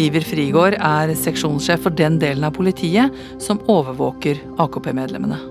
Iver 0.00 0.24
Frigård 0.24 0.78
er 0.78 1.12
seksjonssjef 1.18 1.82
for 1.84 1.98
den 1.98 2.16
delen 2.22 2.46
av 2.46 2.54
politiet 2.56 3.12
som 3.42 3.60
overvåker 3.68 4.40
AKP-medlemmene. 4.62 5.42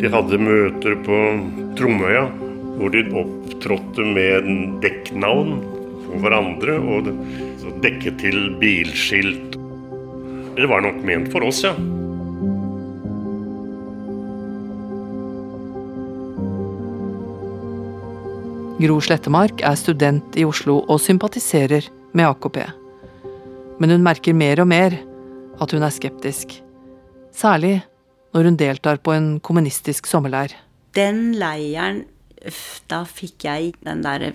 De 0.00 0.10
hadde 0.12 0.40
møter 0.40 0.98
på 1.06 1.20
Tromøya 1.78 2.26
hvor 2.76 2.92
de 2.92 3.04
opptrådte 3.16 4.04
med 4.16 4.50
dekknavn 4.82 5.60
på 6.06 6.22
hverandre 6.22 6.78
og 6.80 7.12
dekke 7.84 8.14
til 8.22 8.56
bilskilt. 8.60 9.58
Det 10.56 10.68
var 10.70 10.80
nok 10.86 11.02
ment 11.04 11.28
for 11.34 11.44
oss, 11.44 11.62
ja. 11.66 11.74
Gro 18.76 18.98
Slettemark 19.00 19.62
er 19.64 19.76
student 19.80 20.36
i 20.36 20.44
Oslo 20.44 20.82
og 20.84 21.00
sympatiserer 21.00 21.86
med 22.16 22.28
AKP. 22.28 22.58
Men 23.80 23.92
hun 23.94 24.04
merker 24.04 24.36
mer 24.36 24.60
og 24.60 24.68
mer 24.68 24.96
at 25.60 25.72
hun 25.72 25.84
er 25.84 25.94
skeptisk. 25.94 26.58
Særlig 27.32 27.78
når 28.36 28.50
hun 28.50 28.58
deltar 28.60 29.00
på 29.00 29.14
en 29.16 29.30
kommunistisk 29.40 30.08
sommerleir. 30.08 30.52
Den 30.96 31.32
leiren 31.40 32.04
Da 32.86 33.00
fikk 33.08 33.46
jeg 33.48 33.72
den 33.82 34.04
derre 34.04 34.28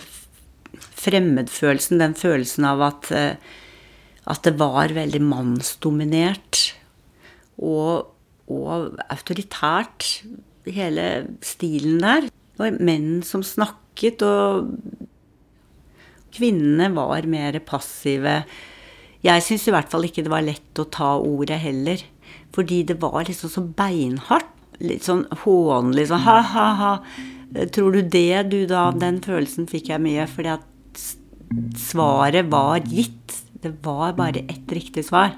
fremmedfølelsen, 1.01 2.01
den 2.01 2.15
følelsen 2.17 2.67
av 2.67 2.83
at, 2.85 3.11
eh, 3.15 3.35
at 4.29 4.43
det 4.47 4.55
var 4.59 4.93
veldig 4.95 5.21
mannsdominert. 5.25 6.63
Og, 7.61 8.11
og 8.51 8.97
autoritært, 9.09 10.23
hele 10.65 11.07
stilen 11.45 12.01
der. 12.03 12.29
Det 12.29 12.61
var 12.61 12.81
menn 12.83 13.21
som 13.25 13.43
snakket, 13.45 14.21
og 14.25 14.71
kvinnene 16.35 16.91
var 16.95 17.27
mer 17.29 17.57
passive. 17.65 18.41
Jeg 19.21 19.45
syns 19.45 19.67
i 19.67 19.73
hvert 19.73 19.91
fall 19.91 20.07
ikke 20.07 20.23
det 20.25 20.33
var 20.33 20.45
lett 20.45 20.81
å 20.81 20.89
ta 20.89 21.13
ordet 21.21 21.59
heller. 21.61 22.01
Fordi 22.55 22.81
det 22.87 22.97
var 23.01 23.25
liksom 23.27 23.51
så 23.51 23.63
beinhardt. 23.63 24.49
Litt 24.81 25.05
sånn 25.05 25.27
hånlig 25.43 26.07
sånn 26.09 26.23
ha-ha-ha. 26.25 26.95
Tror 27.75 27.93
du 27.93 28.01
det, 28.01 28.49
du, 28.49 28.63
da? 28.65 28.89
Den 28.95 29.19
følelsen 29.21 29.67
fikk 29.69 29.91
jeg 29.91 30.01
mye. 30.01 30.25
Fordi 30.29 30.55
at 30.55 30.65
svaret 31.77 32.49
var 32.51 32.81
gitt. 32.85 33.37
Det 33.61 33.73
var 33.85 34.13
bare 34.17 34.45
ett 34.47 34.71
riktig 34.71 35.05
svar. 35.05 35.35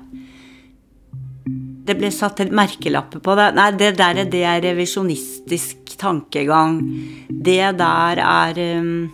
Det 1.84 1.98
ble 2.00 2.12
satt 2.16 2.40
en 2.40 2.54
merkelappe 2.56 3.20
på 3.20 3.36
det. 3.36 3.50
Nei, 3.58 3.72
det 3.76 3.96
der 4.00 4.24
det 4.24 4.44
er 4.48 4.62
revisjonistisk 4.64 5.98
tankegang. 6.00 6.80
Det 7.28 7.74
der 7.80 8.22
er 8.24 8.62
um, 8.80 9.12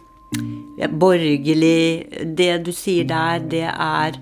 borgerlig. 1.01 2.05
Det 2.37 2.51
du 2.65 2.71
sier 2.75 3.09
der, 3.09 3.41
det 3.49 3.65
er 3.69 4.19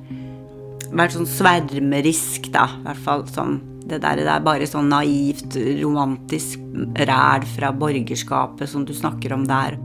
vært 0.88 1.18
sånn 1.18 1.28
svermerisk, 1.28 2.48
da. 2.54 2.70
I 2.80 2.86
hvert 2.88 3.04
fall 3.04 3.28
sånn 3.34 3.60
det 3.88 4.02
der 4.04 4.20
det 4.20 4.28
er 4.28 4.44
bare 4.44 4.68
sånn 4.68 4.90
naivt, 4.92 5.56
romantisk 5.80 6.64
ræl 7.08 7.46
fra 7.54 7.72
borgerskapet 7.72 8.68
som 8.68 8.84
du 8.88 8.92
snakker 8.96 9.36
om 9.36 9.46
der. 9.48 9.78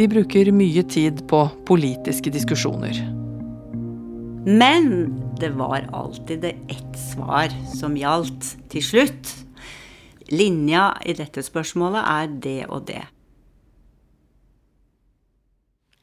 De 0.00 0.06
bruker 0.08 0.48
mye 0.56 0.80
tid 0.88 1.18
på 1.28 1.38
politiske 1.68 2.30
diskusjoner. 2.32 2.96
Men 4.48 4.86
det 5.36 5.50
var 5.58 5.90
alltid 5.92 6.40
det 6.40 6.54
ett 6.72 6.94
svar 7.12 7.52
som 7.74 7.98
gjaldt 8.00 8.46
til 8.72 8.80
slutt. 8.80 9.32
Linja 10.32 10.94
i 11.04 11.12
dette 11.18 11.44
spørsmålet 11.44 12.00
er 12.00 12.30
det 12.46 12.62
og 12.70 12.86
det. 12.88 13.02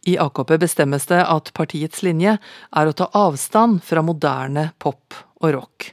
I 0.05 0.13
AKP 0.21 0.53
bestemmes 0.61 1.09
det 1.09 1.23
at 1.23 1.49
partiets 1.57 2.05
linje 2.05 2.35
er 2.37 2.85
å 2.85 2.93
ta 2.93 3.09
avstand 3.17 3.81
fra 3.81 4.05
moderne 4.05 4.67
pop 4.77 5.17
og 5.41 5.55
rock. 5.57 5.89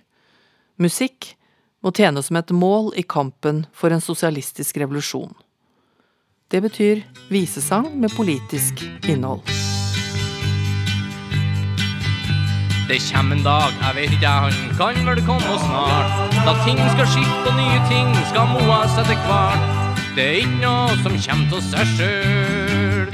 Musikk 0.76 1.32
må 1.80 1.96
tjene 1.96 2.20
som 2.20 2.36
et 2.36 2.52
mål 2.52 2.92
i 3.00 3.08
kampen 3.08 3.64
for 3.72 3.96
en 3.96 4.04
sosialistisk 4.04 4.76
revolusjon. 4.84 5.32
Det 6.54 6.62
betyr 6.62 7.00
visesang 7.30 8.00
med 8.00 8.10
politisk 8.16 8.74
innhold. 9.08 9.40
Det 12.88 12.98
kommer 13.12 13.36
en 13.36 13.42
dag, 13.42 13.74
jeg 13.82 13.94
vet 13.96 14.12
ikke 14.14 14.26
han 14.26 14.52
kan 14.78 15.00
vel 15.08 15.22
komme 15.26 15.56
snart. 15.64 16.14
Da 16.46 16.54
ting 16.62 16.78
skal 16.78 17.10
skifte 17.10 17.50
og 17.50 17.58
nye 17.58 17.80
ting 17.90 18.14
skal 18.30 18.46
moas 18.54 18.94
etter 19.02 19.18
hvert. 19.26 19.66
Det 20.14 20.28
er 20.28 20.38
ikke 20.44 20.60
noe 20.62 20.94
som 21.02 21.18
kommer 21.26 21.50
til 21.50 21.66
seg 21.72 21.92
sjøl. 21.96 23.10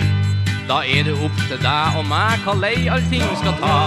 Da 0.69 0.83
er 0.85 1.09
det 1.09 1.17
opp 1.25 1.41
til 1.49 1.65
deg 1.65 1.97
og 1.97 2.05
meg 2.13 2.45
hva 2.45 2.61
lei 2.61 2.77
allting 2.93 3.25
skal 3.41 3.57
ta. 3.65 3.83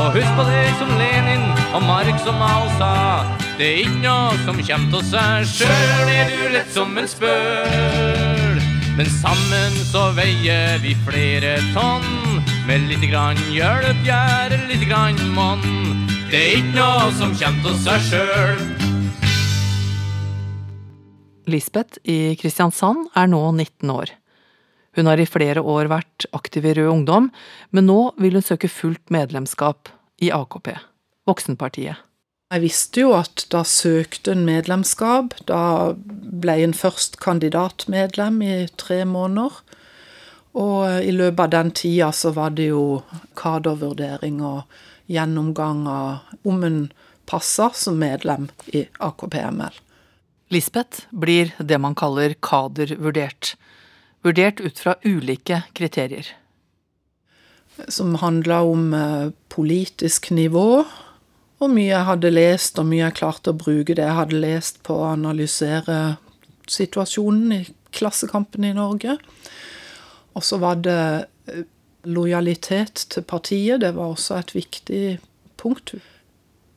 Og 0.00 0.16
husk 0.16 0.32
på 0.40 0.48
det 0.48 0.66
som 0.80 0.96
Lenin 0.96 1.44
og 1.74 1.84
Mark 1.84 2.24
som 2.24 2.40
Mao 2.40 2.72
sa. 2.80 2.94
Det 3.60 3.68
er 3.68 3.82
ikke 3.84 4.00
noe 4.08 4.44
som 4.48 4.64
kommer 4.64 4.96
til 4.96 5.10
seg 5.12 5.50
sjøl, 5.58 6.14
er 6.16 6.32
du 6.32 6.54
lett 6.56 6.72
som 6.72 6.96
en 6.96 7.18
spøl. 7.18 8.23
Men 8.94 9.08
sammen 9.10 9.72
så 9.90 10.04
veier 10.14 10.76
vi 10.78 10.92
flere 11.02 11.56
tonn. 11.74 12.04
Med 12.68 12.84
lite 12.86 13.08
grann 13.10 13.40
hjelp 13.50 14.04
gjør 14.06 14.54
lite 14.68 14.86
grann 14.86 15.18
monn. 15.34 15.64
Det 16.30 16.38
er 16.38 16.60
ikke 16.60 16.76
noe 16.76 17.08
som 17.18 17.32
kommer 17.34 17.64
til 17.66 17.80
seg 17.82 18.04
sjøl. 18.06 18.62
Lisbeth 21.50 21.98
i 22.06 22.36
Kristiansand 22.38 23.10
er 23.18 23.26
nå 23.34 23.42
19 23.50 23.90
år. 23.90 24.14
Hun 24.94 25.10
har 25.10 25.18
i 25.18 25.26
flere 25.26 25.58
år 25.58 25.90
vært 25.90 26.30
aktiv 26.30 26.62
i 26.70 26.78
Rød 26.78 26.92
Ungdom, 26.92 27.32
men 27.74 27.90
nå 27.90 27.98
vil 28.22 28.38
hun 28.38 28.46
søke 28.46 28.70
fullt 28.70 29.10
medlemskap 29.10 29.90
i 30.22 30.30
AKP, 30.30 30.70
voksenpartiet. 31.26 31.98
Jeg 32.54 32.62
visste 32.62 33.02
jo 33.02 33.14
at 33.18 33.48
da 33.50 33.64
søkte 33.66 34.30
en 34.30 34.44
medlemskap. 34.46 35.32
Da 35.50 35.94
ble 35.98 36.54
en 36.62 36.74
først 36.76 37.18
kandidatmedlem 37.22 38.36
i 38.46 38.52
tre 38.78 39.00
måneder. 39.02 39.56
Og 40.54 41.02
i 41.02 41.10
løpet 41.10 41.48
av 41.48 41.50
den 41.50 41.72
tida 41.74 42.12
så 42.14 42.30
var 42.36 42.54
det 42.54 42.68
jo 42.68 43.02
kadervurdering 43.34 44.38
og 44.46 44.70
gjennomgang 45.10 45.82
av 45.90 46.46
om 46.46 46.62
en 46.62 46.78
passa 47.26 47.72
som 47.74 47.98
medlem 47.98 48.46
i 48.70 48.84
AKP-ML. 49.02 49.74
Lisbeth 50.54 51.08
blir 51.10 51.50
det 51.58 51.80
man 51.82 51.98
kaller 51.98 52.36
kadervurdert 52.38 53.56
vurdert 54.24 54.60
ut 54.60 54.78
fra 54.78 54.94
ulike 55.04 55.62
kriterier. 55.76 56.26
Som 57.88 58.14
handla 58.22 58.62
om 58.62 58.94
eh, 58.94 59.30
politisk 59.52 60.30
nivå, 60.30 60.84
hvor 61.58 61.70
mye 61.70 61.90
jeg 61.90 62.06
hadde 62.08 62.32
lest, 62.34 62.78
og 62.80 62.88
mye 62.90 63.04
jeg 63.04 63.18
klarte 63.20 63.52
å 63.52 63.58
bruke 63.58 63.94
det 63.94 64.04
jeg 64.04 64.18
hadde 64.18 64.40
lest 64.42 64.82
på 64.86 64.96
å 65.00 65.10
analysere 65.12 66.16
situasjonen 66.70 67.54
i 67.58 67.62
Klassekampen 67.94 68.66
i 68.66 68.74
Norge. 68.74 69.16
Og 70.34 70.42
så 70.42 70.58
var 70.58 70.80
det 70.82 70.98
eh, 71.46 71.62
lojalitet 72.04 73.06
til 73.14 73.22
partiet. 73.22 73.80
Det 73.84 73.92
var 73.94 74.14
også 74.14 74.40
et 74.40 74.54
viktig 74.56 75.04
punkt. 75.60 75.94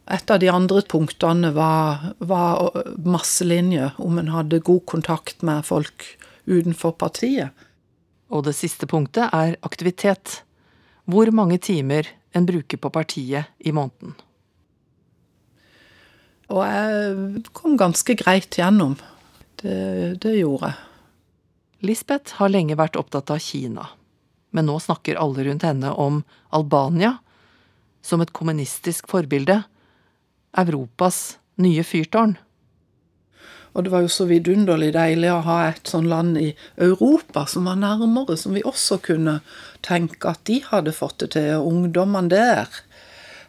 Et 0.07 0.31
av 0.31 0.39
de 0.39 0.51
andre 0.51 0.83
punktene 0.87 1.51
var, 1.55 2.11
var 2.19 2.77
masselinje, 3.03 3.91
om 3.97 4.21
en 4.21 4.31
hadde 4.31 4.61
god 4.63 4.85
kontakt 4.87 5.41
med 5.41 5.65
folk 5.67 6.05
utenfor 6.45 6.93
partiet. 7.01 7.65
Og 8.31 8.45
det 8.47 8.55
siste 8.55 8.87
punktet 8.87 9.33
er 9.33 9.57
aktivitet. 9.67 10.43
Hvor 11.07 11.31
mange 11.31 11.57
timer 11.63 12.07
en 12.35 12.45
bruker 12.47 12.77
på 12.77 12.91
partiet 12.93 13.51
i 13.59 13.73
måneden. 13.73 14.15
Og 16.53 16.63
jeg 16.63 17.43
kom 17.57 17.75
ganske 17.79 18.15
greit 18.19 18.55
gjennom. 18.55 18.95
Det, 19.60 20.17
det 20.23 20.38
gjorde 20.38 20.71
jeg. 20.71 20.83
Lisbeth 21.88 22.39
har 22.39 22.49
lenge 22.49 22.77
vært 22.79 22.97
opptatt 22.97 23.29
av 23.29 23.41
Kina, 23.43 23.83
men 24.55 24.65
nå 24.65 24.79
snakker 24.81 25.19
alle 25.21 25.45
rundt 25.45 25.65
henne 25.67 25.91
om 25.93 26.23
Albania 26.55 27.19
som 28.01 28.23
et 28.23 28.33
kommunistisk 28.33 29.10
forbilde. 29.12 29.60
Europas 30.57 31.38
nye 31.62 31.83
fyrtårn. 31.86 32.38
Og 33.77 33.86
det 33.86 33.91
var 33.93 34.01
jo 34.01 34.10
så 34.10 34.25
vidunderlig 34.25 34.89
deilig 34.95 35.29
å 35.29 35.43
ha 35.45 35.57
et 35.67 35.86
sånn 35.86 36.07
land 36.10 36.39
i 36.41 36.47
Europa 36.81 37.43
som 37.45 37.67
var 37.69 37.77
nærmere, 37.77 38.33
som 38.39 38.55
vi 38.57 38.65
også 38.65 38.97
kunne 39.05 39.36
tenke 39.86 40.31
at 40.31 40.41
de 40.49 40.63
hadde 40.65 40.95
fått 40.97 41.19
det 41.21 41.36
til. 41.36 41.51
Og 41.60 41.67
ungdommene 41.75 42.31
der 42.33 42.79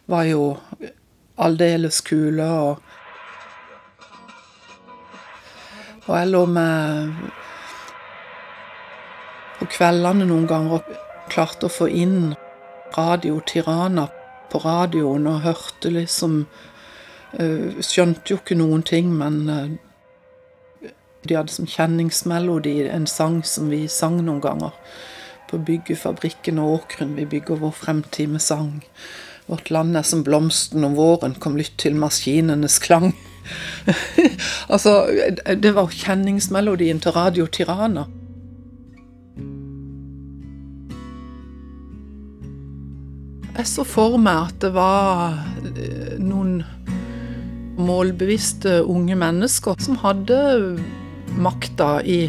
var 0.09 0.27
jo 0.29 0.43
aldeles 1.39 2.01
kule. 2.05 2.45
Og, 2.45 2.77
og 6.05 6.13
jeg 6.17 6.31
lå 6.31 6.45
med 6.45 7.13
på 9.59 9.67
kveldene 9.75 10.27
noen 10.27 10.47
ganger 10.47 10.79
og 10.79 10.93
klarte 11.29 11.67
å 11.67 11.73
få 11.73 11.89
inn 11.91 12.33
Radio 12.95 13.41
Tirana 13.45 14.07
på 14.49 14.61
radioen 14.63 15.27
og 15.29 15.43
hørte 15.43 15.91
liksom 15.93 16.39
uh, 17.37 17.81
Skjønte 17.85 18.33
jo 18.33 18.39
ikke 18.39 18.57
noen 18.57 18.81
ting, 18.87 19.11
men 19.13 19.39
uh, 19.45 20.89
de 21.27 21.35
hadde 21.35 21.53
som 21.53 21.67
kjenningsmelodi 21.69 22.79
en 22.87 23.07
sang 23.07 23.41
som 23.45 23.69
vi 23.69 23.83
sang 23.91 24.21
noen 24.23 24.41
ganger. 24.41 24.73
På 25.49 25.59
byggefabrikken 25.65 26.61
og 26.61 26.79
åkeren 26.79 27.15
vi 27.17 27.27
bygger 27.29 27.59
vår 27.61 27.75
fremtid 27.75 28.31
med 28.33 28.41
sang. 28.45 28.79
Vårt 29.49 29.71
land 29.73 29.97
er 29.97 30.05
som 30.05 30.21
blomsten 30.23 30.85
om 30.85 30.93
våren, 30.93 31.33
kom 31.41 31.57
lytt 31.57 31.73
til 31.81 31.97
maskinenes 31.97 32.77
klang. 32.83 33.15
altså, 34.73 35.07
det 35.57 35.73
var 35.73 35.89
kjenningsmelodien 35.89 37.01
til 37.01 37.15
Radio 37.17 37.47
Tirana. 37.49 38.05
Jeg 43.59 43.67
så 43.67 43.83
for 43.83 44.15
meg 44.21 44.53
at 44.53 44.61
det 44.63 44.69
var 44.71 45.33
eh, 45.67 46.13
noen 46.21 46.61
målbevisste 47.79 48.77
unge 48.87 49.17
mennesker 49.19 49.75
som 49.83 49.97
hadde 49.99 50.37
makta 51.39 51.97
i, 52.07 52.21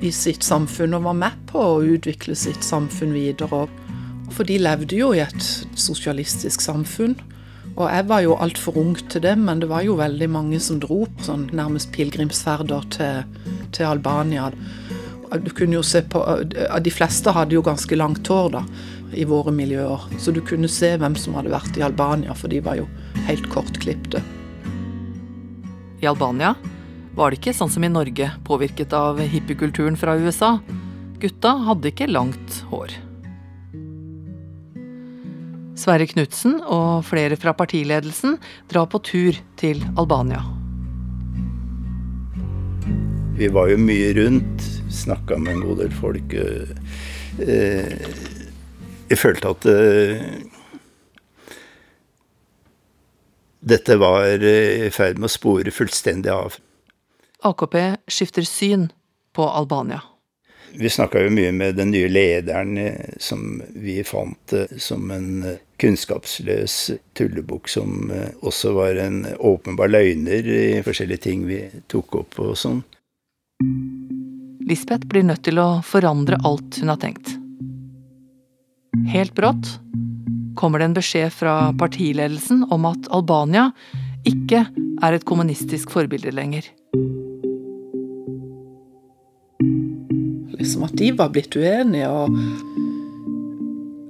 i, 0.00 0.10
sitt 0.12 0.44
samfunn 0.44 0.98
og 0.98 1.06
var 1.08 1.16
med 1.22 1.40
på 1.48 1.62
å 1.62 1.80
utvikle 1.94 2.36
sitt 2.36 2.64
samfunn 2.64 3.14
videre. 3.16 3.64
For 4.34 4.46
de 4.48 4.58
levde 4.60 4.98
jo 4.98 5.12
i 5.14 5.22
et 5.24 5.48
sosialistisk 5.78 6.64
samfunn. 6.64 7.16
Og 7.76 7.90
jeg 7.92 8.06
var 8.08 8.22
jo 8.24 8.36
altfor 8.40 8.78
ung 8.80 8.94
til 9.10 9.22
det, 9.24 9.34
men 9.36 9.60
det 9.60 9.68
var 9.68 9.84
jo 9.84 9.98
veldig 9.98 10.28
mange 10.32 10.60
som 10.64 10.78
dro 10.80 11.02
på 11.04 11.26
sånn 11.26 11.48
nærmest 11.56 11.90
pilegrimsferder 11.92 12.86
til, 12.94 13.26
til 13.76 13.88
Albania. 13.90 14.48
Du 15.42 15.50
kunne 15.52 15.76
jo 15.76 15.82
se 15.84 16.00
på, 16.06 16.22
De 16.80 16.92
fleste 16.94 17.34
hadde 17.36 17.56
jo 17.56 17.64
ganske 17.66 17.98
langt 17.98 18.28
hår 18.32 18.54
da, 18.54 18.62
i 19.12 19.26
våre 19.28 19.52
miljøer. 19.52 20.08
Så 20.22 20.32
du 20.32 20.40
kunne 20.40 20.70
se 20.72 20.94
hvem 20.96 21.18
som 21.20 21.36
hadde 21.36 21.52
vært 21.52 21.76
i 21.76 21.84
Albania, 21.84 22.36
for 22.38 22.52
de 22.52 22.62
var 22.64 22.80
jo 22.80 22.88
helt 23.28 23.50
kortklipte. 23.52 24.24
I 26.00 26.08
Albania 26.08 26.54
var 27.16 27.32
det 27.32 27.40
ikke 27.40 27.56
sånn 27.56 27.72
som 27.72 27.84
i 27.84 27.92
Norge, 27.92 28.30
påvirket 28.44 28.92
av 28.96 29.20
hippiekulturen 29.20 29.96
fra 30.00 30.16
USA. 30.20 30.56
Gutta 31.20 31.54
hadde 31.68 31.92
ikke 31.92 32.08
langt 32.12 32.62
hår. 32.72 32.92
Sverre 35.76 36.06
Knutsen 36.08 36.56
og 36.62 37.04
flere 37.04 37.36
fra 37.36 37.52
partiledelsen 37.56 38.38
drar 38.70 38.88
på 38.88 39.00
tur 39.04 39.36
til 39.60 39.82
Albania. 40.00 40.40
Vi 43.36 43.50
var 43.52 43.68
jo 43.68 43.76
mye 43.76 44.14
rundt, 44.16 44.64
snakka 44.88 45.36
med 45.36 45.52
en 45.52 45.64
god 45.66 45.82
del 45.82 45.92
folk. 45.92 46.32
Eh, 46.32 47.92
jeg 49.10 49.20
følte 49.20 49.52
at 49.52 49.68
eh, 49.68 50.24
dette 53.60 53.98
var 54.00 54.40
i 54.40 54.88
ferd 54.94 55.20
med 55.20 55.28
å 55.28 55.34
spore 55.36 55.74
fullstendig 55.74 56.32
av. 56.32 56.56
AKP 57.44 57.76
skifter 58.08 58.48
syn 58.48 58.88
på 59.36 59.44
Albania. 59.44 60.00
Vi 60.76 60.90
snakka 60.92 61.22
jo 61.24 61.30
mye 61.32 61.52
med 61.56 61.78
den 61.78 61.90
nye 61.94 62.08
lederen 62.08 62.76
eh, 62.78 63.14
som 63.22 63.62
vi 63.74 64.02
fant 64.04 64.52
som 64.76 65.10
en 65.10 65.56
kunnskapsløs 65.80 66.76
tullebukk 67.16 67.68
som 67.68 68.12
også 68.40 68.72
var 68.76 69.00
en 69.00 69.22
åpenbar 69.38 69.90
løgner 69.92 70.46
i 70.48 70.82
forskjellige 70.84 71.24
ting 71.28 71.44
vi 71.48 71.62
tok 71.92 72.20
opp 72.22 72.38
og 72.40 72.54
sånn. 72.60 72.80
Lisbeth 74.66 75.06
blir 75.06 75.26
nødt 75.28 75.44
til 75.46 75.60
å 75.62 75.82
forandre 75.86 76.40
alt 76.48 76.80
hun 76.80 76.90
har 76.90 77.00
tenkt. 77.00 77.36
Helt 79.12 79.36
brått 79.36 79.76
kommer 80.56 80.80
det 80.80 80.88
en 80.88 80.96
beskjed 80.96 81.30
fra 81.32 81.72
partiledelsen 81.78 82.64
om 82.72 82.88
at 82.88 83.08
Albania 83.14 83.68
ikke 84.26 84.64
er 85.04 85.16
et 85.16 85.28
kommunistisk 85.28 85.92
forbilde 85.94 86.32
lenger. 86.34 86.66
Liksom 90.58 90.86
at 90.86 90.96
de 90.96 91.10
var 91.16 91.32
blitt 91.34 91.56
uenige, 91.56 92.08
og 92.08 92.32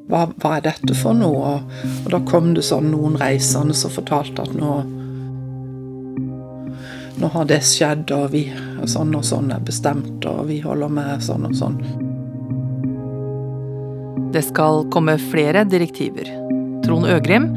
hva, 0.06 0.26
hva 0.38 0.56
er 0.56 0.68
dette 0.68 0.94
for 0.94 1.16
noe? 1.18 1.56
Og 2.04 2.12
da 2.12 2.20
kom 2.28 2.52
det 2.54 2.64
sånn 2.66 2.92
noen 2.92 3.18
reisende 3.18 3.74
som 3.74 3.94
fortalte 3.94 4.46
at 4.46 4.54
nå 4.54 4.76
nå 7.16 7.30
har 7.32 7.46
det 7.48 7.62
skjedd, 7.64 8.10
og 8.12 8.34
vi 8.34 8.42
sånn 8.84 9.14
og 9.16 9.24
sånn 9.24 9.48
er 9.54 9.62
bestemt, 9.64 10.26
og 10.28 10.50
vi 10.50 10.58
holder 10.60 10.90
med 10.92 11.22
sånn 11.24 11.46
og 11.48 11.54
sånn. 11.56 11.78
Det 14.34 14.42
skal 14.44 14.84
komme 14.92 15.14
flere 15.30 15.62
direktiver. 15.64 16.28
Trond 16.84 17.08
Øgrim 17.08 17.48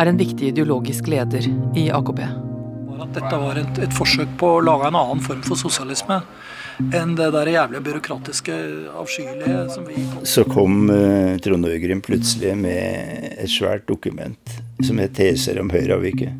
er 0.00 0.08
en 0.08 0.16
viktig 0.16 0.54
ideologisk 0.54 1.10
leder 1.12 1.44
i 1.76 1.90
AKP. 1.92 2.22
At 3.02 3.12
dette 3.18 3.42
var 3.42 3.60
et, 3.60 3.82
et 3.84 3.92
forsøk 3.92 4.32
på 4.40 4.54
å 4.56 4.64
lage 4.64 4.88
en 4.88 4.96
annen 4.96 5.20
form 5.20 5.44
for 5.44 5.60
sosialisme 5.60 6.22
enn 6.80 7.16
det 7.18 7.30
der 7.34 7.50
jævlig 7.52 7.82
byråkratiske, 7.86 8.54
avskyelige 8.98 9.64
som 9.74 9.84
vi 9.88 10.06
Så 10.28 10.44
kom 10.44 10.90
uh, 10.90 11.36
Trond 11.42 11.66
Øgrim 11.66 12.00
plutselig 12.04 12.56
med 12.58 13.32
et 13.36 13.50
svært 13.50 13.86
dokument 13.88 14.56
som 14.82 14.98
het 14.98 15.12
'Teser 15.14 15.60
om 15.60 15.70
Høyreavviket'. 15.70 16.32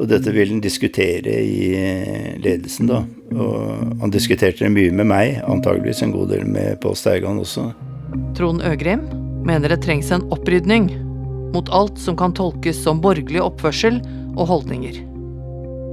Og 0.00 0.08
dette 0.08 0.32
ville 0.32 0.54
han 0.54 0.62
diskutere 0.64 1.34
i 1.44 1.74
eh, 1.76 2.38
ledelsen, 2.40 2.88
da. 2.88 3.02
Og 3.34 4.00
han 4.00 4.12
diskuterte 4.14 4.64
det 4.64 4.72
mye 4.72 4.94
med 4.96 5.10
meg, 5.10 5.42
antageligvis 5.44 6.00
en 6.02 6.14
god 6.14 6.30
del 6.32 6.46
med 6.46 6.80
Pål 6.80 6.96
Steigan 6.96 7.42
også. 7.42 7.66
Trond 8.38 8.62
Øgrim 8.64 9.04
mener 9.44 9.68
det 9.68 9.82
trengs 9.84 10.10
en 10.14 10.24
opprydning 10.32 10.88
mot 11.52 11.68
alt 11.74 11.98
som 11.98 12.16
kan 12.16 12.32
tolkes 12.32 12.80
som 12.80 13.02
borgerlig 13.02 13.42
oppførsel 13.42 14.00
og 14.36 14.46
holdninger. 14.46 15.09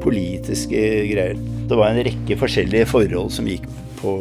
Politiske 0.07 0.81
greier. 1.11 1.35
Det 1.67 1.75
var 1.75 1.91
en 1.91 2.05
rekke 2.07 2.37
forskjellige 2.39 2.87
forhold 2.87 3.31
som 3.35 3.47
gikk 3.49 3.65
på 3.99 4.13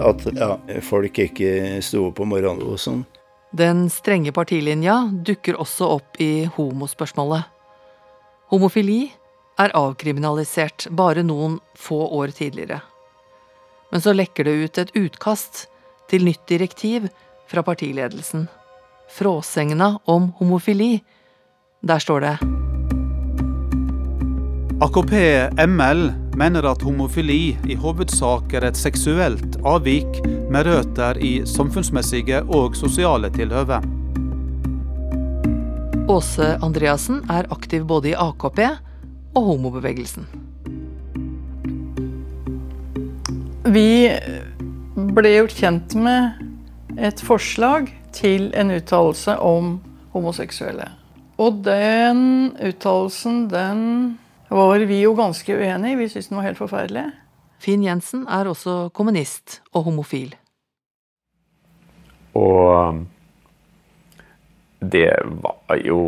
at 0.00 0.22
ja, 0.36 0.52
folk 0.86 1.18
ikke 1.18 1.80
sto 1.82 2.06
opp 2.10 2.20
om 2.22 2.30
morgenen 2.30 2.62
og 2.70 2.78
sånn. 2.78 3.02
Den 3.50 3.88
strenge 3.90 4.30
partilinja 4.30 5.08
dukker 5.26 5.58
også 5.58 5.88
opp 5.96 6.20
i 6.22 6.46
homospørsmålet. 6.54 7.48
Homofili 8.54 9.08
er 9.58 9.74
avkriminalisert 9.74 10.86
bare 10.94 11.26
noen 11.26 11.58
få 11.74 11.98
år 12.20 12.30
tidligere. 12.36 12.78
Men 13.90 14.06
så 14.06 14.14
lekker 14.14 14.46
det 14.46 14.54
ut 14.54 14.78
et 14.78 14.94
utkast 14.94 15.64
til 16.10 16.26
nytt 16.26 16.46
direktiv 16.46 17.10
fra 17.50 17.66
partiledelsen. 17.66 18.46
Fråsegna 19.10 19.96
om 20.06 20.30
homofili. 20.38 21.00
Der 21.82 21.98
står 21.98 22.26
det 22.26 22.59
AKP 24.80 25.12
ML 25.66 26.12
mener 26.40 26.64
at 26.64 26.80
homofili 26.80 27.50
i 27.68 27.74
hovedsak 27.76 28.54
er 28.56 28.64
et 28.64 28.78
seksuelt 28.80 29.58
avvik 29.68 30.22
med 30.48 30.64
røtter 30.64 31.18
i 31.20 31.42
samfunnsmessige 31.44 32.38
og 32.48 32.78
sosiale 32.80 33.28
tilhøve. 33.34 33.76
Åse 36.08 36.46
Andreassen 36.64 37.18
er 37.28 37.50
aktiv 37.52 37.84
både 37.90 38.14
i 38.14 38.14
AKP 38.16 38.62
og 39.36 39.50
homobevegelsen. 39.50 40.24
Vi 43.68 43.92
ble 45.12 45.34
gjort 45.34 45.58
kjent 45.60 45.98
med 46.00 46.96
et 46.96 47.20
forslag 47.20 47.92
til 48.16 48.48
en 48.56 48.72
uttalelse 48.80 49.36
om 49.44 49.76
homoseksuelle. 50.16 50.88
Og 51.36 51.60
den 51.68 52.54
uttalelsen, 52.56 53.44
den 53.52 53.86
var 54.58 54.86
vi 54.90 55.00
jo 55.04 55.14
ganske 55.14 55.54
uenige. 55.56 55.98
Vi 56.00 56.08
syntes 56.08 56.30
den 56.30 56.40
var 56.40 56.48
helt 56.48 56.60
forferdelig. 56.60 57.06
Finn 57.60 57.84
Jensen 57.84 58.24
er 58.28 58.48
også 58.48 58.88
kommunist 58.96 59.60
og 59.74 59.84
homofil. 59.90 60.32
Og 62.38 63.04
det 64.80 65.10
var 65.44 65.82
jo 65.84 66.00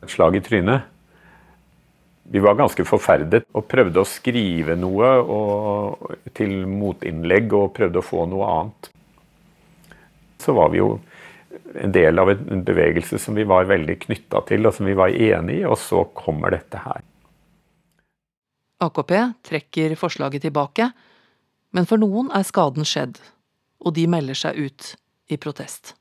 et 0.00 0.10
slag 0.10 0.38
i 0.38 0.42
trynet. 0.44 0.88
Vi 2.30 2.38
var 2.38 2.54
ganske 2.54 2.84
forferdet 2.86 3.42
og 3.58 3.66
prøvde 3.68 4.00
å 4.00 4.08
skrive 4.08 4.76
noe 4.78 5.10
og, 5.20 6.10
til 6.36 6.62
motinnlegg 6.70 7.52
og 7.58 7.72
prøvde 7.76 8.00
å 8.00 8.06
få 8.06 8.24
noe 8.30 8.50
annet. 8.54 8.90
Så 10.40 10.54
var 10.56 10.70
vi 10.72 10.78
jo 10.78 10.94
en 11.82 11.92
del 11.92 12.22
av 12.22 12.30
en 12.32 12.62
bevegelse 12.64 13.18
som 13.20 13.34
vi 13.36 13.44
var 13.48 13.68
veldig 13.68 13.98
knytta 14.06 14.44
til, 14.48 14.66
og 14.66 14.76
som 14.76 14.86
vi 14.86 14.96
var 14.96 15.10
enig 15.10 15.60
i, 15.60 15.66
og 15.66 15.76
så 15.78 16.04
kommer 16.16 16.54
dette 16.54 16.80
her. 16.86 17.02
AKP 18.80 19.12
trekker 19.44 19.94
forslaget 19.98 20.46
tilbake, 20.46 20.90
men 21.76 21.86
for 21.86 22.00
noen 22.00 22.30
er 22.34 22.46
skaden 22.48 22.86
skjedd, 22.88 23.20
og 23.84 23.94
de 23.96 24.06
melder 24.10 24.38
seg 24.38 24.56
ut 24.56 24.94
i 25.30 25.36
protest. 25.40 25.94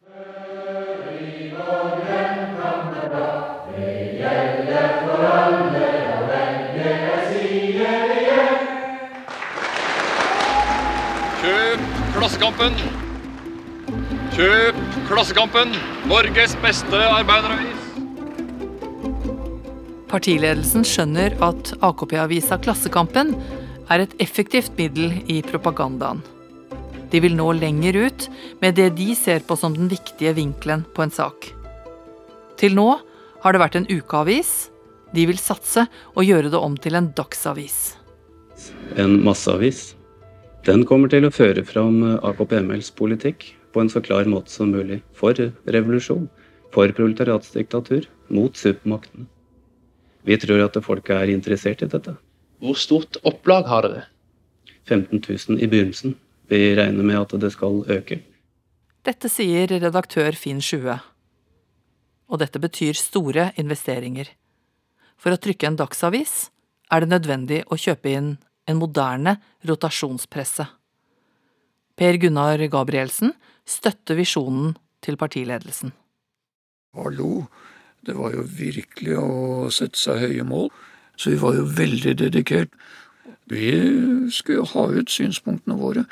Kjøp 11.39 11.83
Klassekampen! 12.15 12.79
Kjøp 14.35 14.79
Klassekampen! 15.07 15.75
Norges 16.11 16.55
beste 16.63 17.03
arbeideravis! 17.11 17.78
Partiledelsen 20.09 20.81
skjønner 20.87 21.35
at 21.45 21.69
AKP-avisa 21.85 22.57
Klassekampen 22.63 23.35
er 23.93 24.01
et 24.01 24.15
effektivt 24.23 24.73
middel 24.79 25.13
i 25.29 25.39
propagandaen. 25.45 26.23
De 27.09 27.21
vil 27.21 27.35
nå 27.37 27.51
lenger 27.57 27.97
ut 28.07 28.25
med 28.61 28.77
det 28.77 28.91
de 28.97 29.13
ser 29.17 29.45
på 29.45 29.57
som 29.57 29.75
den 29.77 29.89
viktige 29.89 30.33
vinkelen 30.37 30.83
på 30.95 31.05
en 31.05 31.13
sak. 31.13 31.51
Til 32.57 32.73
nå 32.77 32.89
har 33.43 33.53
det 33.53 33.61
vært 33.61 33.79
en 33.79 33.87
ukeavis. 33.89 34.69
De 35.13 35.29
vil 35.29 35.41
satse 35.41 35.85
og 36.15 36.25
gjøre 36.25 36.51
det 36.53 36.59
om 36.59 36.75
til 36.77 36.97
en 36.97 37.13
dagsavis. 37.17 37.79
En 38.97 39.21
masseavis 39.25 39.93
den 40.67 40.83
kommer 40.85 41.09
til 41.09 41.23
å 41.23 41.31
føre 41.31 41.63
fram 41.63 42.01
AKP-MLs 42.19 42.91
politikk 42.97 43.45
på 43.73 43.81
en 43.81 43.89
så 43.93 44.01
klar 44.03 44.27
måte 44.29 44.51
som 44.51 44.73
mulig. 44.73 44.99
For 45.15 45.37
revolusjon, 45.37 46.27
for 46.73 46.91
proletariatsdiktatur, 46.97 48.09
mot 48.33 48.57
supermaktene. 48.57 49.29
Vi 50.27 50.37
tror 50.37 50.65
at 50.65 50.79
folk 50.83 51.09
er 51.13 51.31
interessert 51.31 51.83
i 51.85 51.89
dette. 51.89 52.15
Hvor 52.59 52.75
stort 52.75 53.19
opplag 53.23 53.67
har 53.71 53.87
dere? 53.87 54.07
15 54.89 55.21
000 55.21 55.61
i 55.63 55.69
begynnelsen. 55.69 56.17
Vi 56.49 56.75
regner 56.75 57.05
med 57.05 57.19
at 57.19 57.35
det 57.39 57.51
skal 57.53 57.83
øke. 57.87 58.19
Dette 59.05 59.29
sier 59.31 59.69
redaktør 59.69 60.35
Finn 60.35 60.61
Sjue. 60.61 60.97
Og 62.29 62.41
dette 62.41 62.59
betyr 62.61 62.97
store 62.97 63.51
investeringer. 63.61 64.27
For 65.19 65.33
å 65.33 65.39
trykke 65.39 65.69
en 65.69 65.79
dagsavis 65.79 66.49
er 66.91 67.03
det 67.03 67.11
nødvendig 67.13 67.63
å 67.69 67.77
kjøpe 67.79 68.11
inn 68.11 68.33
en 68.69 68.79
moderne 68.81 69.37
rotasjonspresse. 69.65 70.65
Per 71.99 72.19
Gunnar 72.21 72.61
Gabrielsen 72.71 73.33
støtter 73.67 74.17
visjonen 74.19 74.75
til 75.03 75.17
partiledelsen. 75.19 75.91
Hallo, 76.97 77.45
det 78.05 78.15
var 78.17 78.33
jo 78.35 78.45
virkelig 78.45 79.17
å 79.19 79.69
sette 79.73 79.99
seg 79.99 80.23
høye 80.23 80.45
mål, 80.47 80.69
så 81.19 81.33
vi 81.33 81.39
var 81.41 81.57
jo 81.57 81.67
veldig 81.77 82.15
dedikert. 82.21 82.71
Vi 83.49 83.71
skulle 84.31 84.67
ha 84.71 84.85
ut 84.93 85.11
synspunktene 85.11 85.77
våre, 85.79 86.05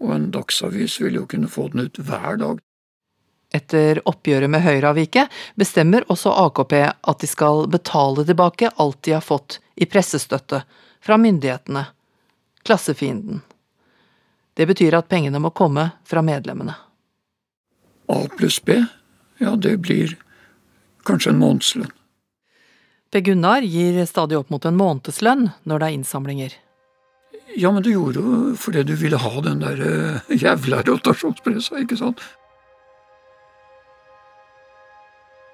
og 0.00 0.14
en 0.14 0.30
dagsavis 0.34 1.00
ville 1.02 1.20
jo 1.20 1.28
kunne 1.30 1.50
få 1.50 1.68
den 1.72 1.88
ut 1.88 2.00
hver 2.00 2.38
dag. 2.40 2.62
Etter 3.54 4.00
oppgjøret 4.08 4.50
med 4.50 4.64
Høyreavviket 4.64 5.30
bestemmer 5.58 6.06
også 6.10 6.32
AKP 6.46 6.74
at 6.90 7.20
de 7.22 7.28
skal 7.30 7.68
betale 7.70 8.24
tilbake 8.26 8.72
alt 8.82 9.02
de 9.06 9.14
har 9.14 9.22
fått 9.22 9.60
i 9.78 9.86
pressestøtte 9.86 10.64
fra 11.04 11.18
myndighetene, 11.20 11.84
klassefienden. 12.66 13.44
Det 14.54 14.66
betyr 14.66 14.96
at 14.98 15.10
pengene 15.10 15.38
må 15.42 15.52
komme 15.54 15.90
fra 16.06 16.22
medlemmene. 16.22 16.74
A 18.10 18.20
pluss 18.38 18.58
B, 18.62 18.80
ja 19.38 19.54
det 19.56 19.76
blir 19.82 20.16
kanskje 21.08 21.34
en 21.34 21.40
månedslønn. 21.42 21.92
Per 23.14 23.22
Gunnar 23.22 23.62
gir 23.62 24.00
stadig 24.10 24.40
opp 24.40 24.50
mot 24.50 24.64
en 24.66 24.78
månedslønn 24.78 25.50
når 25.68 25.80
det 25.80 25.88
er 25.88 25.98
innsamlinger. 25.98 26.54
Ja, 27.54 27.70
men 27.70 27.84
du 27.86 27.92
gjorde 27.92 28.22
jo 28.22 28.38
fordi 28.58 28.82
du 28.82 28.96
ville 28.98 29.20
ha 29.22 29.42
den 29.44 29.60
der 29.62 29.78
uh, 29.78 30.32
jævla 30.34 30.82
rotasjonspressa, 30.88 31.78
ikke 31.84 32.00
sant? 32.00 32.24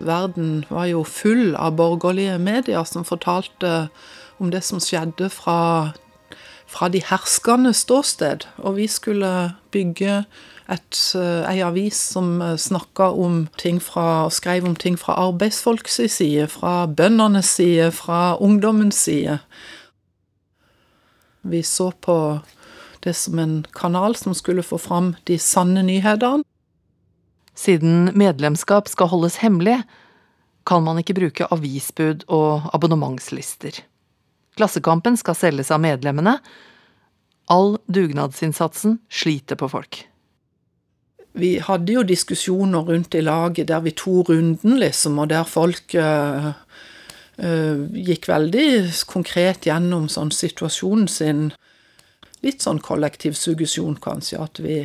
Verden 0.01 0.65
var 0.71 0.87
jo 0.89 1.03
full 1.05 1.53
av 1.61 1.77
borgerlige 1.77 2.39
medier 2.41 2.87
som 2.89 3.05
fortalte 3.05 3.91
om 4.41 4.49
det 4.49 4.63
som 4.65 4.81
skjedde 4.81 5.29
fra, 5.29 5.93
fra 6.65 6.89
de 6.89 7.03
herskende 7.05 7.75
ståsted. 7.77 8.49
Og 8.65 8.79
vi 8.81 8.89
skulle 8.89 9.53
bygge 9.75 10.23
et, 10.71 10.99
ei 11.51 11.61
avis 11.67 11.99
som 12.13 12.39
snakka 12.59 13.11
om 13.11 13.43
ting 13.59 13.81
fra, 13.83 14.27
og 14.29 14.35
skrev 14.37 14.69
om 14.69 14.77
ting 14.79 14.99
fra 15.01 15.17
arbeidsfolks 15.27 16.01
side, 16.13 16.47
fra 16.53 16.87
bøndenes 16.87 17.51
side, 17.59 17.91
fra 17.97 18.37
ungdommens 18.39 19.03
side. 19.09 19.41
Vi 21.43 21.63
så 21.67 21.91
på 21.91 22.17
det 23.01 23.15
som 23.17 23.39
en 23.39 23.67
kanal 23.73 24.17
som 24.17 24.35
skulle 24.37 24.63
få 24.63 24.79
fram 24.79 25.15
de 25.25 25.39
sanne 25.41 25.83
nyhetene. 25.87 26.45
Siden 27.57 28.13
medlemskap 28.17 28.89
skal 28.89 29.11
holdes 29.13 29.41
hemmelig, 29.43 29.81
kan 30.69 30.85
man 30.85 31.01
ikke 31.01 31.17
bruke 31.17 31.49
avisbud 31.53 32.27
og 32.29 32.69
abonnementslister. 32.77 33.81
Klassekampen 34.57 35.17
skal 35.17 35.37
selges 35.37 35.73
av 35.73 35.81
medlemmene. 35.83 36.37
All 37.51 37.79
dugnadsinnsatsen 37.89 39.01
sliter 39.09 39.59
på 39.61 39.69
folk. 39.73 40.05
Vi 41.33 41.59
hadde 41.63 41.95
jo 41.95 42.03
diskusjoner 42.03 42.89
rundt 42.89 43.15
i 43.15 43.23
laget 43.23 43.69
der 43.71 43.83
vi 43.85 43.93
tok 43.95 44.33
runden, 44.33 44.79
liksom, 44.81 45.19
og 45.23 45.31
der 45.31 45.47
folk 45.47 45.95
uh, 45.95 46.51
uh, 47.39 47.85
gikk 47.95 48.27
veldig 48.31 48.91
konkret 49.11 49.69
gjennom 49.69 50.09
sånn 50.11 50.33
situasjonen 50.35 51.07
sin. 51.11 51.45
Litt 52.43 52.65
sånn 52.65 52.81
kollektiv 52.83 53.37
suggesjon, 53.39 54.01
kanskje. 54.03 54.41
At 54.43 54.59
vi, 54.65 54.83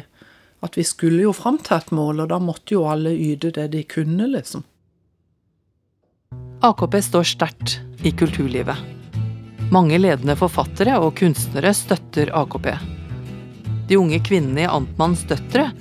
at 0.61 0.77
vi 0.77 0.85
skulle 0.85 1.23
jo 1.25 1.33
fram 1.33 1.57
til 1.63 1.79
et 1.79 1.93
mål, 1.95 2.25
og 2.25 2.31
da 2.33 2.39
måtte 2.43 2.77
jo 2.77 2.85
alle 2.91 3.15
yte 3.15 3.53
det 3.55 3.71
de 3.73 3.85
kunne, 3.89 4.29
liksom. 4.35 4.65
AKP 6.65 6.99
står 7.01 7.25
sterkt 7.29 7.79
i 8.05 8.11
kulturlivet. 8.11 8.77
Mange 9.73 9.97
ledende 9.97 10.35
forfattere 10.37 10.99
og 11.01 11.15
kunstnere 11.17 11.73
støtter 11.73 12.29
AKP. 12.37 12.69
De 13.89 13.97
unge 13.97 14.19
kvinnene 14.25 14.63
i 14.65 14.69
Amtmanns 14.69 15.23
døtre 15.29 15.71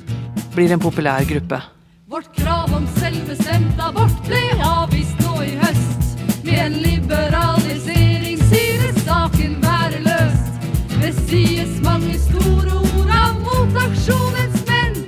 blir 0.55 0.73
en 0.73 0.81
populær 0.81 1.25
gruppe. 1.25 1.61
Vårt 2.07 2.31
krav 2.37 2.73
om 2.77 2.87
selvbestemt 2.99 3.81
abort 3.83 4.19
ble 4.29 4.43
avvist 4.62 5.19
nå 5.25 5.40
i 5.43 5.55
høst. 5.59 6.19
Med 6.45 6.59
en 6.67 6.77
liberalisering 6.85 8.43
synes 8.51 9.01
saken 9.07 9.57
være 9.64 10.03
løst. 10.05 10.69
Det 11.01 11.12
sies 11.25 11.81
mange 11.85 12.14
store 12.23 12.77
ord 12.77 13.14
av 13.17 13.40
motaksjonens 13.40 14.61
menn. 14.69 15.01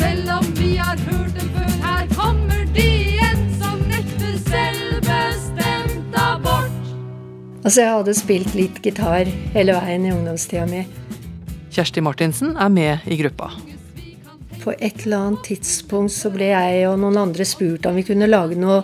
Selv 0.00 0.32
om 0.38 0.48
vi 0.58 0.72
har 0.80 0.98
hørt 1.06 1.36
dem 1.38 1.52
før, 1.54 1.70
her 1.84 2.08
kommer 2.16 2.64
de 2.74 2.88
igjen 2.88 3.44
som 3.60 3.84
nekter 3.92 4.40
selvbestemt 4.48 6.18
abort. 6.18 6.72
Altså, 7.62 7.84
jeg 7.84 7.92
hadde 7.92 8.16
spilt 8.18 8.58
litt 8.58 8.82
gitar 8.82 9.30
hele 9.54 9.78
veien 9.78 10.08
i 10.08 10.16
ungdomstida 10.16 10.66
mi. 10.72 10.82
Kjersti 11.74 12.02
Martinsen 12.04 12.56
er 12.56 12.70
med 12.70 13.06
i 13.10 13.20
gruppa. 13.22 13.52
På 14.64 14.72
et 14.72 15.04
eller 15.04 15.26
annet 15.26 15.44
tidspunkt 15.50 16.14
så 16.14 16.30
ble 16.32 16.48
jeg 16.48 16.86
og 16.88 16.96
noen 17.02 17.20
andre 17.20 17.44
spurt 17.44 17.84
om 17.86 17.98
vi 17.98 18.06
kunne 18.08 18.30
lage 18.30 18.56
noe 18.56 18.80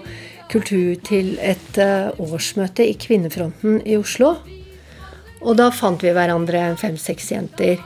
kultur 0.50 0.98
til 1.06 1.36
et 1.40 1.78
årsmøte 2.20 2.84
i 2.84 2.96
Kvinnefronten 3.00 3.80
i 3.88 3.96
Oslo. 3.96 4.34
Og 5.40 5.56
da 5.56 5.70
fant 5.72 6.02
vi 6.04 6.12
hverandre 6.12 6.74
fem-seks 6.76 7.30
jenter. 7.32 7.80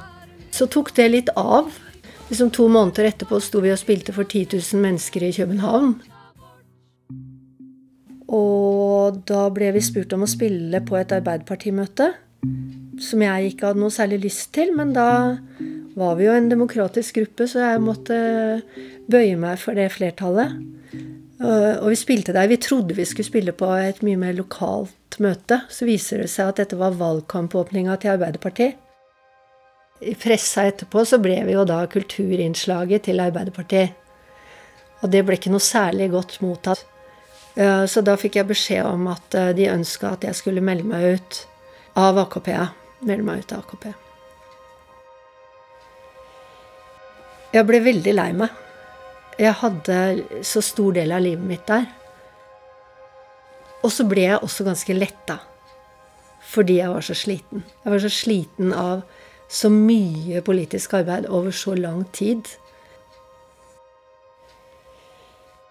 Så 0.50 0.66
tok 0.70 0.90
det 0.96 1.06
litt 1.12 1.30
av. 1.38 1.70
Liksom 2.30 2.50
To 2.56 2.66
måneder 2.72 3.10
etterpå 3.10 3.38
sto 3.42 3.60
vi 3.62 3.70
og 3.70 3.78
spilte 3.78 4.14
for 4.16 4.26
10 4.26 4.56
000 4.56 4.82
mennesker 4.82 5.26
i 5.26 5.32
København. 5.36 5.94
Og 8.34 9.20
da 9.28 9.46
ble 9.54 9.70
vi 9.76 9.84
spurt 9.84 10.14
om 10.16 10.24
å 10.24 10.30
spille 10.30 10.80
på 10.82 10.98
et 10.98 11.12
Arbeiderpartimøte. 11.14 12.10
Som 13.02 13.22
jeg 13.22 13.52
ikke 13.52 13.70
hadde 13.70 13.82
noe 13.82 13.94
særlig 13.94 14.24
lyst 14.24 14.50
til, 14.56 14.72
men 14.74 14.94
da 14.96 15.36
var 15.94 16.16
vi 16.18 16.26
jo 16.26 16.34
en 16.34 16.48
demokratisk 16.50 17.20
gruppe, 17.20 17.46
så 17.50 17.62
jeg 17.62 17.82
måtte 17.84 18.16
bøye 19.10 19.36
meg 19.38 19.60
for 19.62 19.78
det 19.78 19.92
flertallet. 19.94 20.56
Og 21.44 21.88
vi 21.90 21.98
spilte 21.98 22.34
der. 22.34 22.48
Vi 22.50 22.58
trodde 22.62 22.96
vi 22.96 23.04
skulle 23.06 23.26
spille 23.26 23.52
på 23.54 23.68
et 23.78 24.00
mye 24.06 24.18
mer 24.18 24.34
lokalt 24.38 25.18
møte. 25.22 25.60
Så 25.70 25.86
viser 25.86 26.22
det 26.22 26.30
seg 26.32 26.50
at 26.50 26.62
dette 26.62 26.78
var 26.80 26.96
valgkampåpninga 26.98 27.98
til 28.02 28.14
Arbeiderpartiet. 28.14 28.80
I 30.04 30.16
pressa 30.18 30.66
etterpå 30.68 31.04
så 31.06 31.20
ble 31.22 31.36
vi 31.46 31.54
jo 31.54 31.62
da 31.68 31.82
kulturinnslaget 31.90 33.06
til 33.06 33.22
Arbeiderpartiet. 33.22 33.94
Og 35.02 35.10
det 35.12 35.22
ble 35.26 35.38
ikke 35.38 35.52
noe 35.54 35.62
særlig 35.62 36.10
godt 36.14 36.40
mottatt. 36.42 36.86
Så 37.54 38.02
da 38.02 38.16
fikk 38.18 38.40
jeg 38.40 38.50
beskjed 38.50 38.82
om 38.88 39.06
at 39.12 39.36
de 39.54 39.68
ønska 39.70 40.16
at 40.16 40.24
jeg 40.26 40.38
skulle 40.38 40.64
melde 40.64 40.88
meg 40.90 41.18
ut 41.18 41.44
av 42.00 42.18
AKP. 42.24 42.50
Melde 43.06 43.26
meg 43.26 43.44
ut 43.44 43.54
av 43.54 43.62
AKP. 43.62 44.03
Jeg 47.54 47.66
ble 47.68 47.78
veldig 47.84 48.12
lei 48.16 48.30
meg. 48.34 48.54
Jeg 49.38 49.54
hadde 49.60 49.98
så 50.46 50.62
stor 50.62 50.96
del 50.96 51.12
av 51.14 51.22
livet 51.22 51.46
mitt 51.46 51.66
der. 51.68 51.86
Og 53.84 53.92
så 53.94 54.06
ble 54.10 54.24
jeg 54.26 54.40
også 54.42 54.66
ganske 54.66 54.96
letta. 54.96 55.38
Fordi 56.50 56.80
jeg 56.80 56.90
var 56.90 57.06
så 57.06 57.14
sliten. 57.14 57.62
Jeg 57.84 57.94
var 57.94 58.02
så 58.02 58.10
sliten 58.10 58.74
av 58.74 59.04
så 59.46 59.70
mye 59.70 60.42
politisk 60.42 60.96
arbeid 60.98 61.28
over 61.30 61.54
så 61.54 61.76
lang 61.78 62.02
tid. 62.16 62.48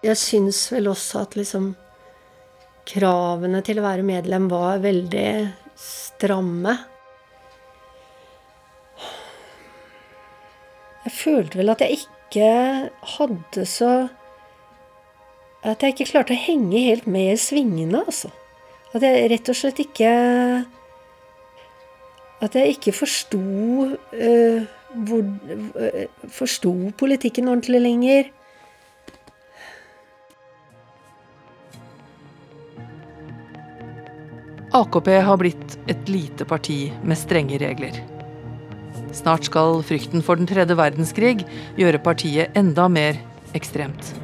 Jeg 0.04 0.16
syns 0.20 0.62
vel 0.72 0.88
også 0.88 1.26
at 1.26 1.36
liksom 1.36 1.74
kravene 2.88 3.60
til 3.64 3.80
å 3.80 3.86
være 3.86 4.08
medlem 4.08 4.48
var 4.52 4.80
veldig 4.84 5.28
stramme. 5.80 6.78
Jeg 11.04 11.12
følte 11.12 11.60
vel 11.60 11.72
at 11.72 11.82
jeg 11.84 11.98
ikke 11.98 12.46
hadde 13.16 13.66
så 13.68 13.90
At 15.64 15.82
jeg 15.82 15.94
ikke 15.94 16.10
klarte 16.12 16.36
å 16.36 16.40
henge 16.40 16.80
helt 16.86 17.06
med 17.08 17.32
i 17.32 17.40
svingene, 17.40 18.02
altså. 18.04 18.30
At 18.96 19.04
jeg 19.04 19.28
rett 19.32 19.50
og 19.52 19.58
slett 19.58 19.82
ikke 19.84 20.14
At 22.44 22.56
jeg 22.56 22.76
ikke 22.76 22.96
forsto 22.96 23.42
uh, 23.90 24.64
hvor 24.94 25.22
uh, 25.24 26.00
Forsto 26.32 26.72
politikken 26.98 27.48
ordentlig 27.50 27.80
lenger. 27.82 28.32
AKP 34.74 35.08
har 35.22 35.38
blitt 35.38 35.76
et 35.86 36.08
lite 36.10 36.46
parti 36.50 36.88
med 37.06 37.18
strenge 37.18 37.60
regler. 37.62 38.13
Snart 39.14 39.46
skal 39.46 39.78
frykten 39.86 40.24
for 40.26 40.40
den 40.40 40.48
tredje 40.50 40.74
verdenskrig 40.78 41.44
gjøre 41.78 42.02
partiet 42.02 42.56
enda 42.58 42.88
mer 42.90 43.20
ekstremt. 43.54 44.14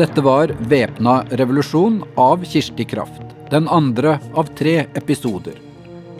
Dette 0.00 0.22
var 0.24 0.48
'Væpna 0.48 1.26
revolusjon' 1.36 2.00
av 2.16 2.44
Kirsti 2.44 2.84
Kraft. 2.88 3.34
Den 3.50 3.68
andre 3.68 4.14
av 4.34 4.48
tre 4.56 4.86
episoder. 4.96 5.58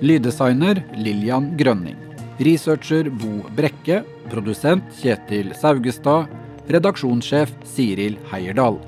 Lyddesigner 0.00 0.82
Lillian 0.96 1.56
Grønning. 1.56 1.96
Researcher 2.38 3.08
Bo 3.08 3.40
Brekke. 3.56 4.02
Produsent 4.28 4.84
Kjetil 5.00 5.54
Saugestad. 5.56 6.28
Redaksjonssjef 6.70 7.52
Siril 7.66 8.16
Heierdal. 8.30 8.78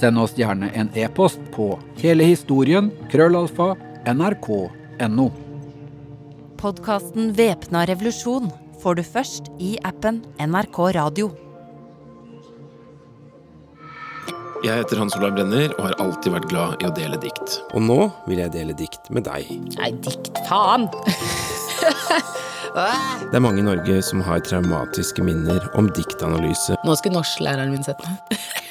Send 0.00 0.18
oss 0.22 0.36
gjerne 0.38 0.70
en 0.78 0.90
e-post 0.96 1.42
på 1.54 1.74
helehistorien 2.00 2.90
krøllalfa 3.12 3.74
nrk.no. 4.14 5.28
Podkasten 6.60 7.32
Væpna 7.36 7.84
revolusjon 7.88 8.50
får 8.80 8.98
du 8.98 9.04
først 9.04 9.52
i 9.60 9.76
appen 9.84 10.22
NRK 10.40 10.82
Radio. 10.96 11.30
Jeg 14.60 14.76
heter 14.82 14.98
Hans 15.00 15.14
Olav 15.16 15.32
Brenner 15.38 15.72
og 15.78 15.86
har 15.86 15.94
alltid 16.04 16.34
vært 16.34 16.50
glad 16.50 16.82
i 16.84 16.88
å 16.88 16.92
dele 16.92 17.16
dikt. 17.20 17.60
Og 17.72 17.80
nå 17.80 18.00
vil 18.28 18.42
jeg 18.42 18.52
dele 18.52 18.76
dikt 18.76 19.08
med 19.08 19.24
deg. 19.24 19.48
Nei, 19.78 19.94
dikt 20.04 20.28
faen! 20.48 20.84
Det 22.74 23.36
er 23.36 23.42
mange 23.42 23.62
i 23.62 23.66
Norge 23.66 24.00
som 24.06 24.22
har 24.26 24.42
traumatiske 24.46 25.24
minner 25.26 25.64
om 25.78 25.90
diktanalyse. 25.96 26.78
Nå 26.86 26.96
skulle 26.98 27.18
norsklæreren 27.18 27.72
min 27.74 27.86
sett 27.86 28.00
meg. 28.06 28.40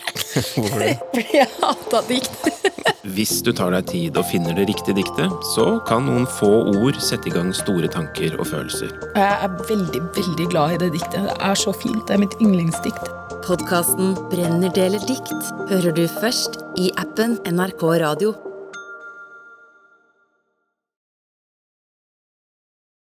Hvorfor 0.55 0.79
det? 0.83 0.95
Fordi 1.15 1.37
jeg 1.41 1.49
hata 1.59 2.01
dikt. 2.09 2.49
Hvis 3.15 3.39
du 3.45 3.51
tar 3.55 3.73
deg 3.73 3.87
tid 3.89 4.17
og 4.19 4.27
finner 4.29 4.55
det 4.57 4.67
riktige 4.69 4.97
diktet, 4.99 5.33
så 5.55 5.67
kan 5.87 6.05
noen 6.07 6.27
få 6.39 6.49
ord 6.75 6.99
sette 7.03 7.31
i 7.31 7.33
gang 7.33 7.53
store 7.55 7.89
tanker 7.91 8.35
og 8.37 8.49
følelser. 8.51 8.91
Jeg 9.15 9.47
er 9.47 9.55
veldig, 9.69 10.03
veldig 10.17 10.49
glad 10.51 10.75
i 10.75 10.81
det 10.83 10.91
diktet. 10.99 11.23
Det 11.25 11.37
er 11.49 11.63
så 11.63 11.73
fint. 11.75 12.03
Det 12.07 12.17
er 12.17 12.23
mitt 12.25 12.37
yndlingsdikt. 12.43 13.09
Podkasten 13.47 14.13
Brenner 14.29 14.69
deler 14.75 15.01
dikt 15.09 15.33
hører 15.71 15.95
du 15.95 16.05
først 16.19 16.59
i 16.77 16.91
appen 17.01 17.39
NRK 17.49 17.87
Radio. 18.03 18.35